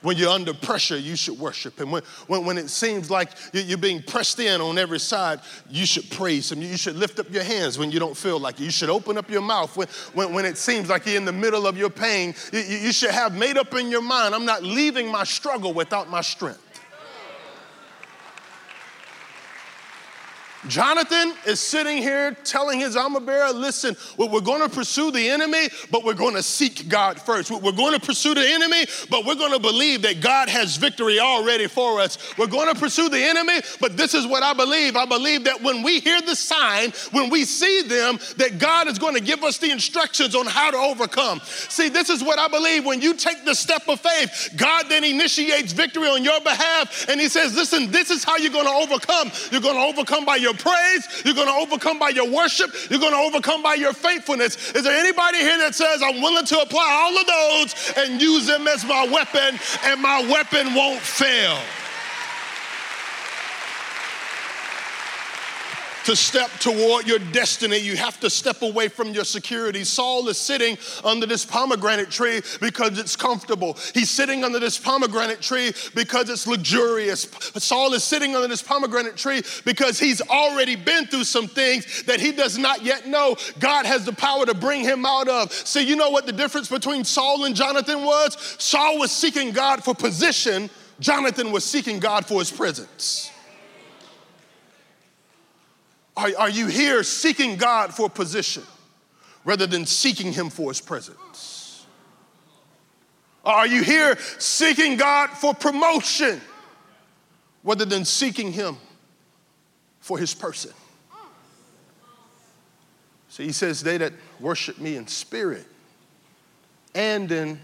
[0.02, 1.92] When you're under pressure, you should worship Him.
[1.92, 6.10] When, when, when it seems like you're being pressed in on every side, you should
[6.10, 6.62] praise Him.
[6.62, 8.64] You should lift up your hands when you don't feel like it.
[8.64, 11.34] You should open up your mouth when, when, when it seems like you're in the
[11.34, 12.34] middle of your pain.
[12.54, 16.10] You, you should have made up in your mind I'm not leaving my struggle without
[16.10, 16.69] my strength.
[20.70, 25.68] Jonathan is sitting here telling his armor bearer, listen, we're going to pursue the enemy,
[25.90, 27.50] but we're going to seek God first.
[27.50, 31.20] We're going to pursue the enemy, but we're going to believe that God has victory
[31.20, 32.38] already for us.
[32.38, 34.96] We're going to pursue the enemy, but this is what I believe.
[34.96, 39.00] I believe that when we hear the sign, when we see them, that God is
[39.00, 41.42] going to give us the instructions on how to overcome.
[41.44, 42.86] See, this is what I believe.
[42.86, 47.20] When you take the step of faith, God then initiates victory on your behalf, and
[47.20, 49.32] He says, listen, this is how you're going to overcome.
[49.52, 51.24] You're going to overcome by your praise.
[51.26, 52.72] You're going to overcome by your worship.
[52.90, 54.72] You're going to overcome by your faithfulness.
[54.76, 58.46] Is there anybody here that says, I'm willing to apply all of those and use
[58.46, 61.58] them as my weapon, and my weapon won't fail?
[66.10, 69.84] To step toward your destiny, you have to step away from your security.
[69.84, 73.78] Saul is sitting under this pomegranate tree because it's comfortable.
[73.94, 77.26] He's sitting under this pomegranate tree because it's luxurious.
[77.58, 82.20] Saul is sitting under this pomegranate tree because he's already been through some things that
[82.20, 85.54] he does not yet know God has the power to bring him out of.
[85.54, 88.36] See, you know what the difference between Saul and Jonathan was?
[88.58, 93.30] Saul was seeking God for position, Jonathan was seeking God for his presence.
[96.20, 98.64] Are, are you here seeking God for position
[99.46, 101.86] rather than seeking Him for His presence?
[103.46, 106.42] Are you here seeking God for promotion
[107.64, 108.76] rather than seeking Him
[110.02, 110.74] for His person?
[113.30, 114.12] So he says, They that
[114.42, 115.66] worship me in spirit
[116.94, 117.62] and in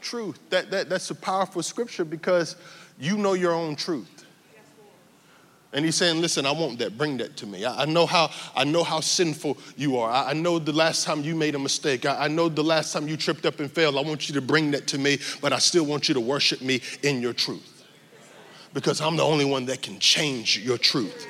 [0.00, 0.40] truth.
[0.50, 2.56] That, that, that's a powerful scripture because
[2.98, 4.17] you know your own truth.
[5.72, 6.96] And he's saying, listen, I want that.
[6.96, 7.64] Bring that to me.
[7.64, 10.10] I, I know how I know how sinful you are.
[10.10, 12.06] I, I know the last time you made a mistake.
[12.06, 13.96] I, I know the last time you tripped up and failed.
[13.96, 16.62] I want you to bring that to me, but I still want you to worship
[16.62, 17.74] me in your truth.
[18.72, 21.26] Because I'm the only one that can change your truth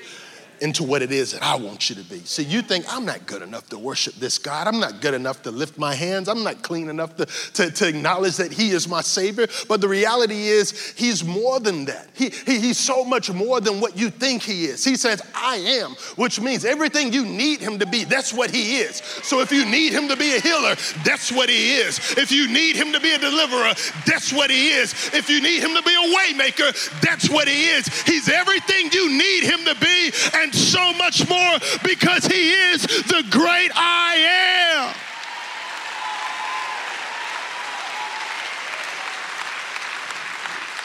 [0.61, 2.19] into what it is that I want you to be.
[2.21, 4.67] See, you think I'm not good enough to worship this God.
[4.67, 6.29] I'm not good enough to lift my hands.
[6.29, 9.47] I'm not clean enough to, to, to acknowledge that He is my Savior.
[9.69, 12.09] But the reality is, He's more than that.
[12.15, 14.85] He, he, he's so much more than what you think He is.
[14.85, 18.79] He says, I am, which means everything you need Him to be, that's what He
[18.79, 18.97] is.
[19.23, 21.99] So if you need Him to be a healer, that's what He is.
[22.17, 23.75] If you need Him to be a deliverer,
[24.07, 24.93] that's what He is.
[25.15, 27.87] If you need Him to be a waymaker, that's what He is.
[28.03, 30.13] He's everything you need Him to be.
[30.35, 34.95] And and so much more because He is the great I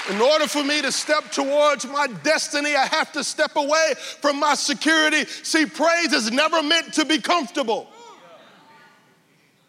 [0.09, 0.15] am.
[0.15, 4.37] In order for me to step towards my destiny, I have to step away from
[4.37, 5.23] my security.
[5.25, 7.87] See, praise is never meant to be comfortable.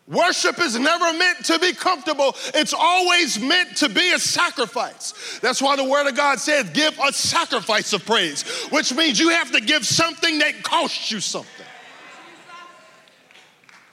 [0.07, 2.37] Worship is never meant to be comfortable.
[2.55, 5.39] It's always meant to be a sacrifice.
[5.41, 9.31] That's why the Word of God says, give a sacrifice of praise, which means you
[9.31, 11.67] have to give something that costs you something.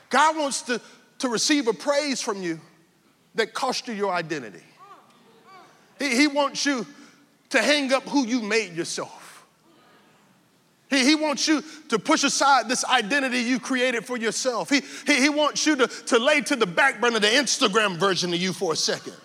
[0.10, 0.82] God wants to,
[1.20, 2.60] to receive a praise from you
[3.36, 4.64] that costs you your identity.
[5.98, 6.86] He, he wants you
[7.52, 9.21] to hang up who you made yourself.
[10.92, 14.70] He, he wants you to push aside this identity you created for yourself.
[14.70, 18.32] He, he, he wants you to, to lay to the back burner the Instagram version
[18.34, 19.16] of you for a second.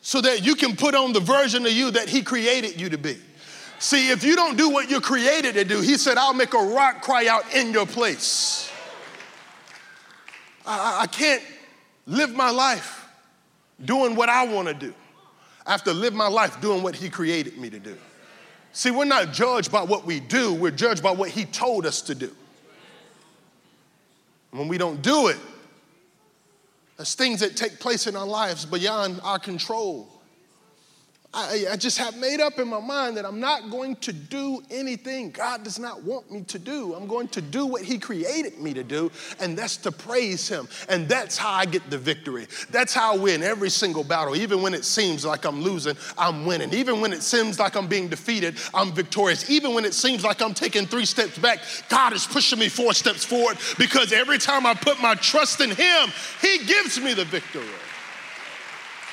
[0.00, 2.96] So that you can put on the version of you that He created you to
[2.96, 3.18] be.
[3.78, 6.58] See, if you don't do what you're created to do, He said, I'll make a
[6.58, 8.70] rock cry out in your place.
[10.64, 11.42] I, I can't
[12.06, 13.06] live my life
[13.84, 14.94] doing what I want to do.
[15.66, 17.98] I have to live my life doing what He created me to do.
[18.76, 22.02] See, we're not judged by what we do, we're judged by what He told us
[22.02, 22.30] to do.
[24.50, 25.38] When we don't do it,
[26.98, 30.06] there's things that take place in our lives beyond our control.
[31.36, 34.62] I, I, just have made up in my mind that I'm not going to do
[34.70, 36.94] anything God does not want me to do.
[36.94, 40.66] I'm going to do what He created me to do, and that's to praise Him.
[40.88, 42.46] And that's how I get the victory.
[42.70, 44.34] That's how I win every single battle.
[44.34, 46.72] Even when it seems like I'm losing, I'm winning.
[46.72, 49.50] Even when it seems like I'm being defeated, I'm victorious.
[49.50, 51.58] Even when it seems like I'm taking three steps back,
[51.90, 55.68] God is pushing me four steps forward because every time I put my trust in
[55.68, 56.08] Him,
[56.40, 57.66] He gives me the victory.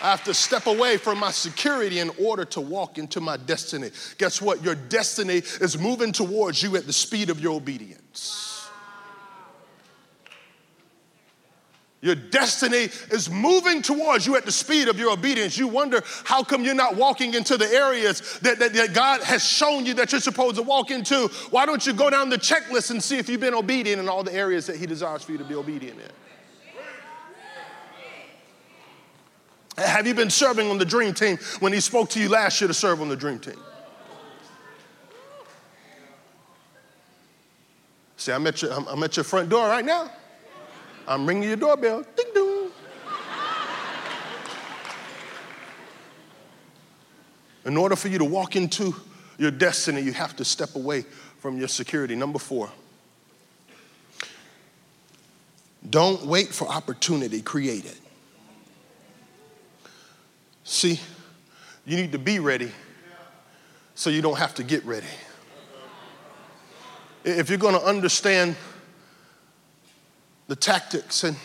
[0.03, 3.89] I have to step away from my security in order to walk into my destiny.
[4.17, 4.61] Guess what?
[4.61, 8.69] Your destiny is moving towards you at the speed of your obedience.
[12.01, 15.57] Your destiny is moving towards you at the speed of your obedience.
[15.57, 19.41] You wonder how come you're not walking into the areas that, that, that, God has
[19.41, 21.29] shown you that you're supposed to walk into.
[21.49, 24.21] Why don't you go down the checklist and see if you've been obedient in all
[24.21, 26.09] the areas that He desires for you to be obedient in?
[29.77, 32.67] Have you been serving on the dream team when he spoke to you last year
[32.67, 33.59] to serve on the dream team?
[38.17, 40.09] See, I'm at your, I'm at your front door right now.
[41.07, 42.05] I'm ringing your doorbell.
[42.15, 42.71] Ding dong.
[47.65, 48.95] In order for you to walk into
[49.37, 51.05] your destiny, you have to step away
[51.39, 52.15] from your security.
[52.15, 52.69] Number four,
[55.89, 57.99] don't wait for opportunity, create it.
[60.63, 60.99] See,
[61.85, 62.71] you need to be ready
[63.95, 65.07] so you don't have to get ready.
[67.23, 68.55] If you're going to understand
[70.47, 71.37] the tactics and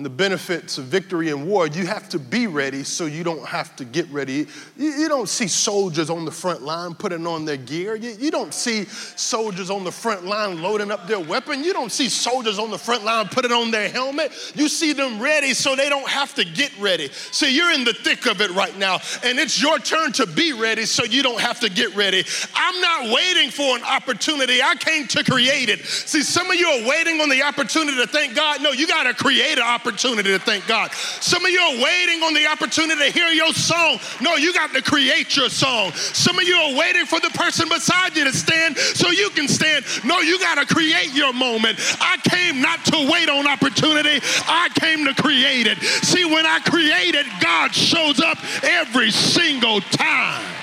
[0.00, 3.44] and the benefits of victory in war, you have to be ready so you don't
[3.44, 4.46] have to get ready.
[4.78, 7.96] You, you don't see soldiers on the front line putting on their gear.
[7.96, 11.62] You, you, don't see soldiers on the front line loading up their weapon.
[11.62, 14.32] You don't see soldiers on the front line putting on their helmet.
[14.54, 17.10] You see them ready so they don't have to get ready.
[17.30, 20.54] So you're in the thick of it right now, and it's your turn to be
[20.54, 22.24] ready so you don't have to get ready.
[22.54, 25.84] I'm not waiting for an opportunity, I came to create it.
[25.84, 28.62] See, some of you are waiting on the opportunity to thank God.
[28.62, 30.92] No, you got to create an opportunity opportunity to thank God.
[30.92, 33.98] Some of you are waiting on the opportunity to hear your song.
[34.20, 35.90] No, you got to create your song.
[35.92, 39.48] Some of you are waiting for the person beside you to stand so you can
[39.48, 39.84] stand.
[40.04, 41.78] No, you got to create your moment.
[42.00, 45.78] I came not to wait on opportunity, I came to create it.
[46.04, 50.59] See, when I create it, God shows up every single time.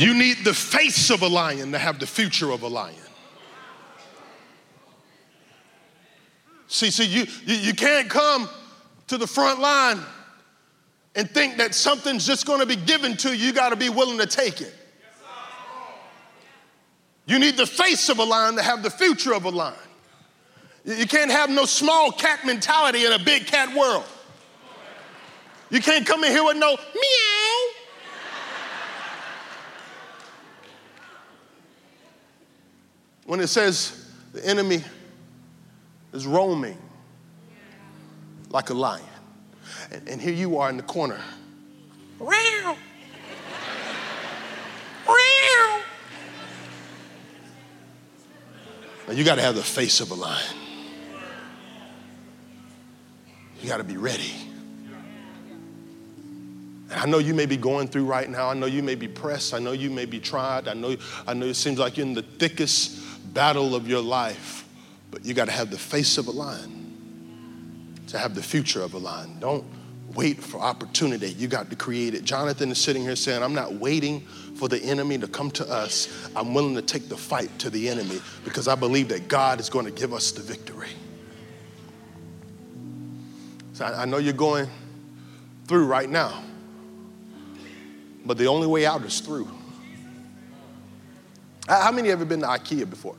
[0.00, 2.96] You need the face of a lion to have the future of a lion.
[6.68, 8.48] See, see, you, you, you can't come
[9.08, 10.00] to the front line
[11.14, 13.48] and think that something's just gonna be given to you.
[13.48, 14.72] You gotta be willing to take it.
[17.26, 19.76] You need the face of a lion to have the future of a lion.
[20.86, 24.06] You can't have no small cat mentality in a big cat world.
[25.68, 27.79] You can't come in here with no meow.
[33.26, 34.82] When it says the enemy
[36.12, 36.78] is roaming
[38.50, 39.04] like a lion.
[39.92, 41.20] And, and here you are in the corner.
[49.10, 50.56] Now you got to have the face of a lion.
[53.60, 54.32] You got to be ready.
[56.90, 58.50] And I know you may be going through right now.
[58.50, 59.52] I know you may be pressed.
[59.52, 60.68] I know you may be tried.
[60.68, 60.96] I know,
[61.26, 64.66] I know it seems like you're in the thickest battle of your life,
[65.10, 66.80] but you got to have the face of a lion
[68.08, 69.38] to have the future of a lion.
[69.38, 69.64] Don't
[70.14, 71.30] wait for opportunity.
[71.32, 72.24] You got to create it.
[72.24, 74.20] Jonathan is sitting here saying, I'm not waiting
[74.56, 76.28] for the enemy to come to us.
[76.34, 79.70] I'm willing to take the fight to the enemy because I believe that God is
[79.70, 80.88] going to give us the victory.
[83.74, 84.68] So I, know you're going
[85.66, 86.42] through right now,
[88.26, 89.48] but the only way out is through.
[91.68, 93.16] How many ever been to IKEA before?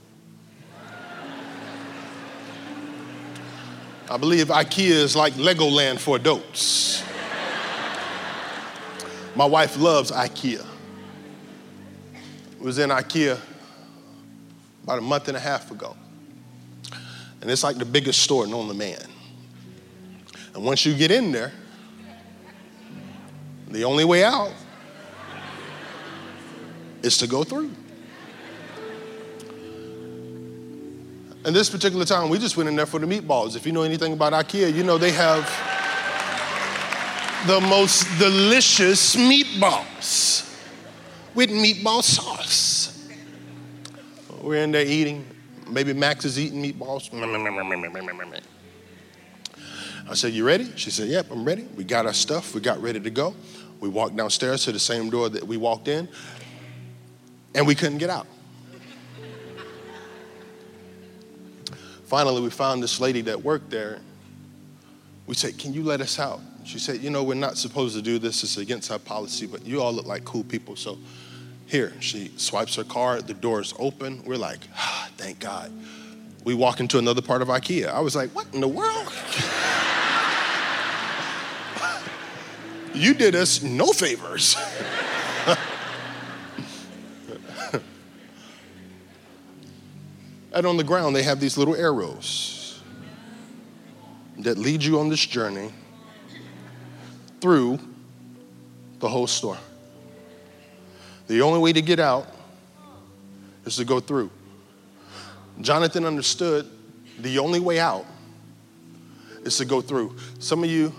[4.09, 7.01] I believe IKEA is like Legoland for adults.
[9.35, 10.65] My wife loves IKEA.
[12.59, 13.39] Was in IKEA
[14.83, 15.95] about a month and a half ago.
[17.41, 19.01] And it's like the biggest store known to man.
[20.53, 21.53] And once you get in there,
[23.69, 24.51] the only way out
[27.01, 27.71] is to go through.
[31.43, 33.55] And this particular time, we just went in there for the meatballs.
[33.55, 35.45] If you know anything about IKEA, you know they have
[37.47, 40.55] the most delicious meatballs
[41.33, 43.09] with meatball sauce.
[44.41, 45.25] We're in there eating.
[45.67, 47.09] Maybe Max is eating meatballs.
[50.09, 50.69] I said, You ready?
[50.75, 51.63] She said, Yep, I'm ready.
[51.75, 52.53] We got our stuff.
[52.53, 53.33] We got ready to go.
[53.79, 56.07] We walked downstairs to the same door that we walked in,
[57.55, 58.27] and we couldn't get out.
[62.11, 63.97] Finally, we found this lady that worked there.
[65.27, 66.41] We said, Can you let us out?
[66.65, 69.65] She said, You know, we're not supposed to do this, it's against our policy, but
[69.65, 70.75] you all look like cool people.
[70.75, 70.97] So
[71.67, 74.25] here, she swipes her card, the door's open.
[74.25, 75.71] We're like, ah, Thank God.
[76.43, 77.87] We walk into another part of IKEA.
[77.87, 79.13] I was like, What in the world?
[82.93, 84.57] you did us no favors.
[90.53, 92.81] And on the ground, they have these little arrows
[94.39, 95.71] that lead you on this journey
[97.39, 97.79] through
[98.99, 99.57] the whole store.
[101.27, 102.27] The only way to get out
[103.65, 104.29] is to go through.
[105.61, 106.69] Jonathan understood
[107.19, 108.05] the only way out
[109.43, 110.15] is to go through.
[110.39, 110.93] Some of you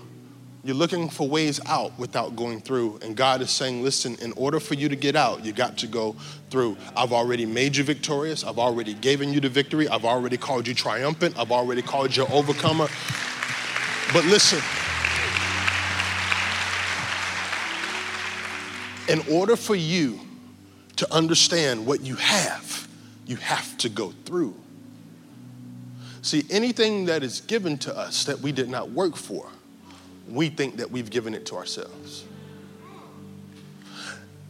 [0.64, 3.00] You're looking for ways out without going through.
[3.02, 5.88] And God is saying, listen, in order for you to get out, you got to
[5.88, 6.14] go
[6.50, 6.76] through.
[6.96, 8.44] I've already made you victorious.
[8.44, 9.88] I've already given you the victory.
[9.88, 11.36] I've already called you triumphant.
[11.36, 12.86] I've already called you overcomer.
[14.12, 14.60] But listen,
[19.08, 20.20] in order for you
[20.94, 22.86] to understand what you have,
[23.26, 24.54] you have to go through.
[26.20, 29.48] See, anything that is given to us that we did not work for,
[30.28, 32.24] we think that we've given it to ourselves.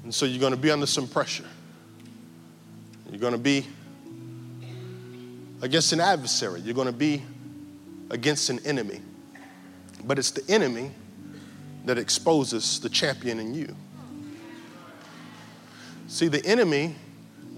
[0.05, 1.47] And so you're going to be under some pressure.
[3.11, 3.67] You're going to be
[5.61, 6.61] against an adversary.
[6.61, 7.23] You're going to be
[8.11, 9.01] against an enemy.
[10.05, 10.91] But it's the enemy
[11.85, 13.75] that exposes the champion in you.
[16.09, 16.95] See, the enemy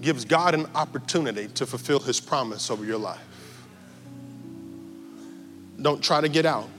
[0.01, 3.19] gives God an opportunity to fulfill his promise over your life.
[5.81, 6.69] Don't try to get out,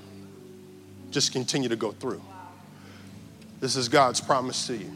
[1.17, 2.21] just continue to go through.
[3.59, 4.93] This is God's promise to you.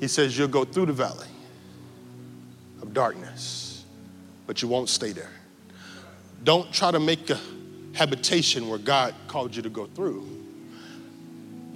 [0.00, 1.28] He says, You'll go through the valley
[2.80, 3.84] of darkness,
[4.46, 5.28] but you won't stay there.
[6.42, 7.38] Don't try to make a
[7.92, 10.26] habitation where God called you to go through.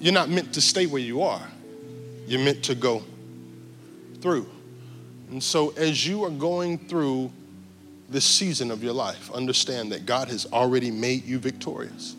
[0.01, 1.47] You're not meant to stay where you are,
[2.27, 3.03] you're meant to go
[4.23, 4.49] through.
[5.29, 7.31] And so, as you are going through
[8.09, 12.17] this season of your life, understand that God has already made you victorious.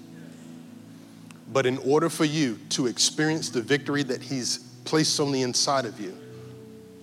[1.52, 5.86] But in order for you to experience the victory that He's placed on the inside
[5.86, 6.16] of you,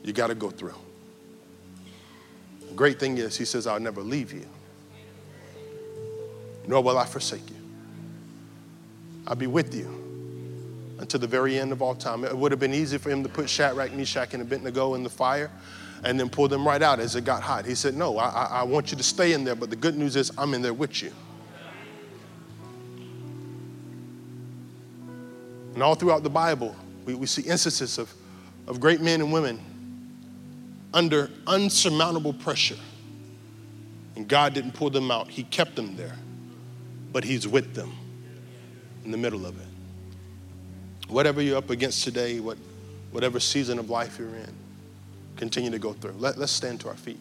[0.02, 0.74] you got to go through.
[2.68, 4.46] The great thing is, He says, I'll never leave you,
[6.66, 7.56] nor will I forsake you.
[9.26, 9.96] I'll be with you
[10.98, 12.24] until the very end of all time.
[12.24, 15.10] It would have been easy for him to put Shadrach, Meshach, and Abednego in the
[15.10, 15.50] fire
[16.04, 17.64] and then pull them right out as it got hot.
[17.66, 20.14] He said, No, I, I want you to stay in there, but the good news
[20.16, 21.12] is I'm in there with you.
[25.76, 26.74] And all throughout the Bible,
[27.04, 28.10] we, we see instances of,
[28.66, 29.60] of great men and women
[30.94, 32.78] under unsurmountable pressure.
[34.16, 36.16] And God didn't pull them out, He kept them there.
[37.12, 37.92] But He's with them
[39.04, 39.66] in the middle of it.
[41.08, 42.56] Whatever you're up against today, what,
[43.10, 44.54] whatever season of life you're in,
[45.36, 46.14] continue to go through.
[46.18, 47.20] Let, let's stand to our feet.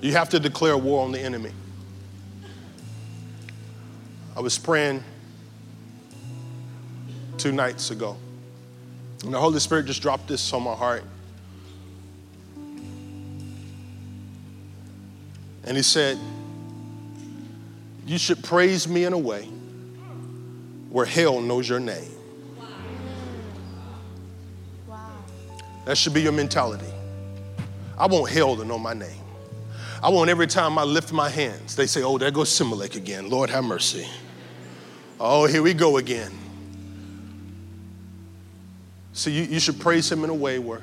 [0.00, 1.52] You have to declare war on the enemy.
[4.36, 5.02] I was praying
[7.38, 8.16] two nights ago,
[9.24, 11.04] and the Holy Spirit just dropped this on my heart.
[15.64, 16.18] And He said,
[18.06, 19.48] You should praise me in a way
[20.90, 22.12] where hell knows your name.
[25.86, 26.92] That should be your mentality.
[27.96, 29.25] I want hell to know my name.
[30.06, 33.28] I want every time I lift my hands, they say, Oh, there goes Similac again.
[33.28, 34.06] Lord have mercy.
[35.18, 36.30] Oh, here we go again.
[39.14, 40.82] See, you, you should praise him in a way where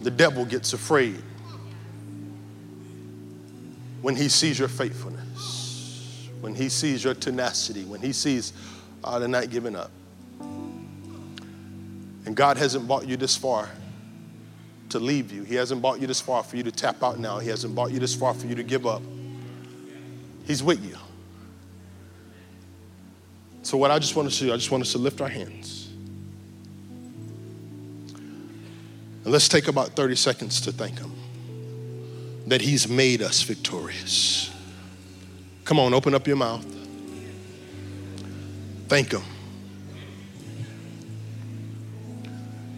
[0.00, 1.22] the devil gets afraid
[4.00, 8.54] when he sees your faithfulness, when he sees your tenacity, when he sees
[9.04, 9.90] uh, the night giving up.
[12.24, 13.68] And God hasn't brought you this far
[14.90, 15.42] to leave you.
[15.42, 17.38] He hasn't brought you this far for you to tap out now.
[17.38, 19.02] He hasn't brought you this far for you to give up.
[20.46, 20.96] He's with you.
[23.62, 25.90] So, what I just want to do, I just want us to lift our hands.
[29.24, 31.12] And let's take about 30 seconds to thank Him
[32.46, 34.50] that He's made us victorious.
[35.66, 36.64] Come on, open up your mouth.
[38.88, 39.22] Thank Him.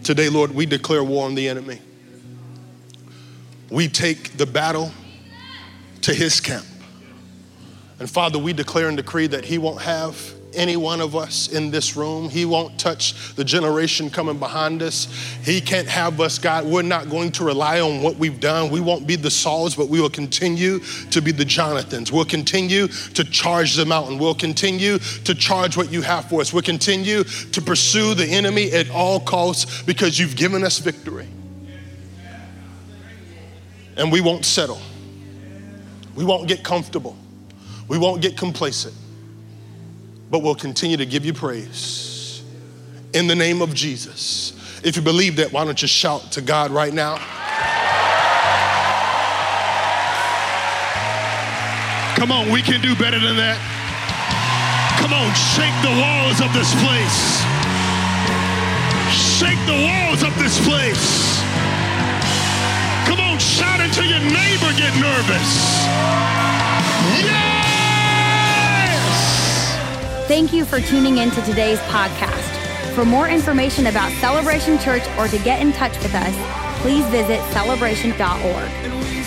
[0.03, 1.79] Today, Lord, we declare war on the enemy.
[3.71, 4.91] We take the battle
[6.01, 6.65] to His camp.
[7.99, 10.15] And Father, we declare and decree that He won't have
[10.53, 12.29] any one of us in this room.
[12.29, 15.07] He won't touch the generation coming behind us.
[15.43, 16.65] He can't have us, God.
[16.65, 18.69] We're not going to rely on what we've done.
[18.69, 20.79] We won't be the Sauls, but we will continue
[21.11, 22.11] to be the Jonathans.
[22.11, 24.17] We'll continue to charge the mountain.
[24.17, 26.53] We'll continue to charge what you have for us.
[26.53, 31.27] We'll continue to pursue the enemy at all costs because you've given us victory.
[33.97, 34.79] And we won't settle.
[36.15, 37.15] We won't get comfortable.
[37.87, 38.95] We won't get complacent
[40.31, 42.41] but we'll continue to give you praise
[43.13, 44.53] in the name of Jesus.
[44.83, 47.17] If you believe that, why don't you shout to God right now?
[52.15, 53.59] Come on, we can do better than that.
[55.01, 57.43] Come on, shake the walls of this place.
[59.11, 61.30] Shake the walls of this place.
[64.09, 65.85] Never get nervous.
[67.23, 67.37] Yes!
[70.27, 72.57] Thank you for tuning in to today's podcast.
[72.95, 76.35] For more information about Celebration Church or to get in touch with us,
[76.81, 79.20] please visit celebration.org.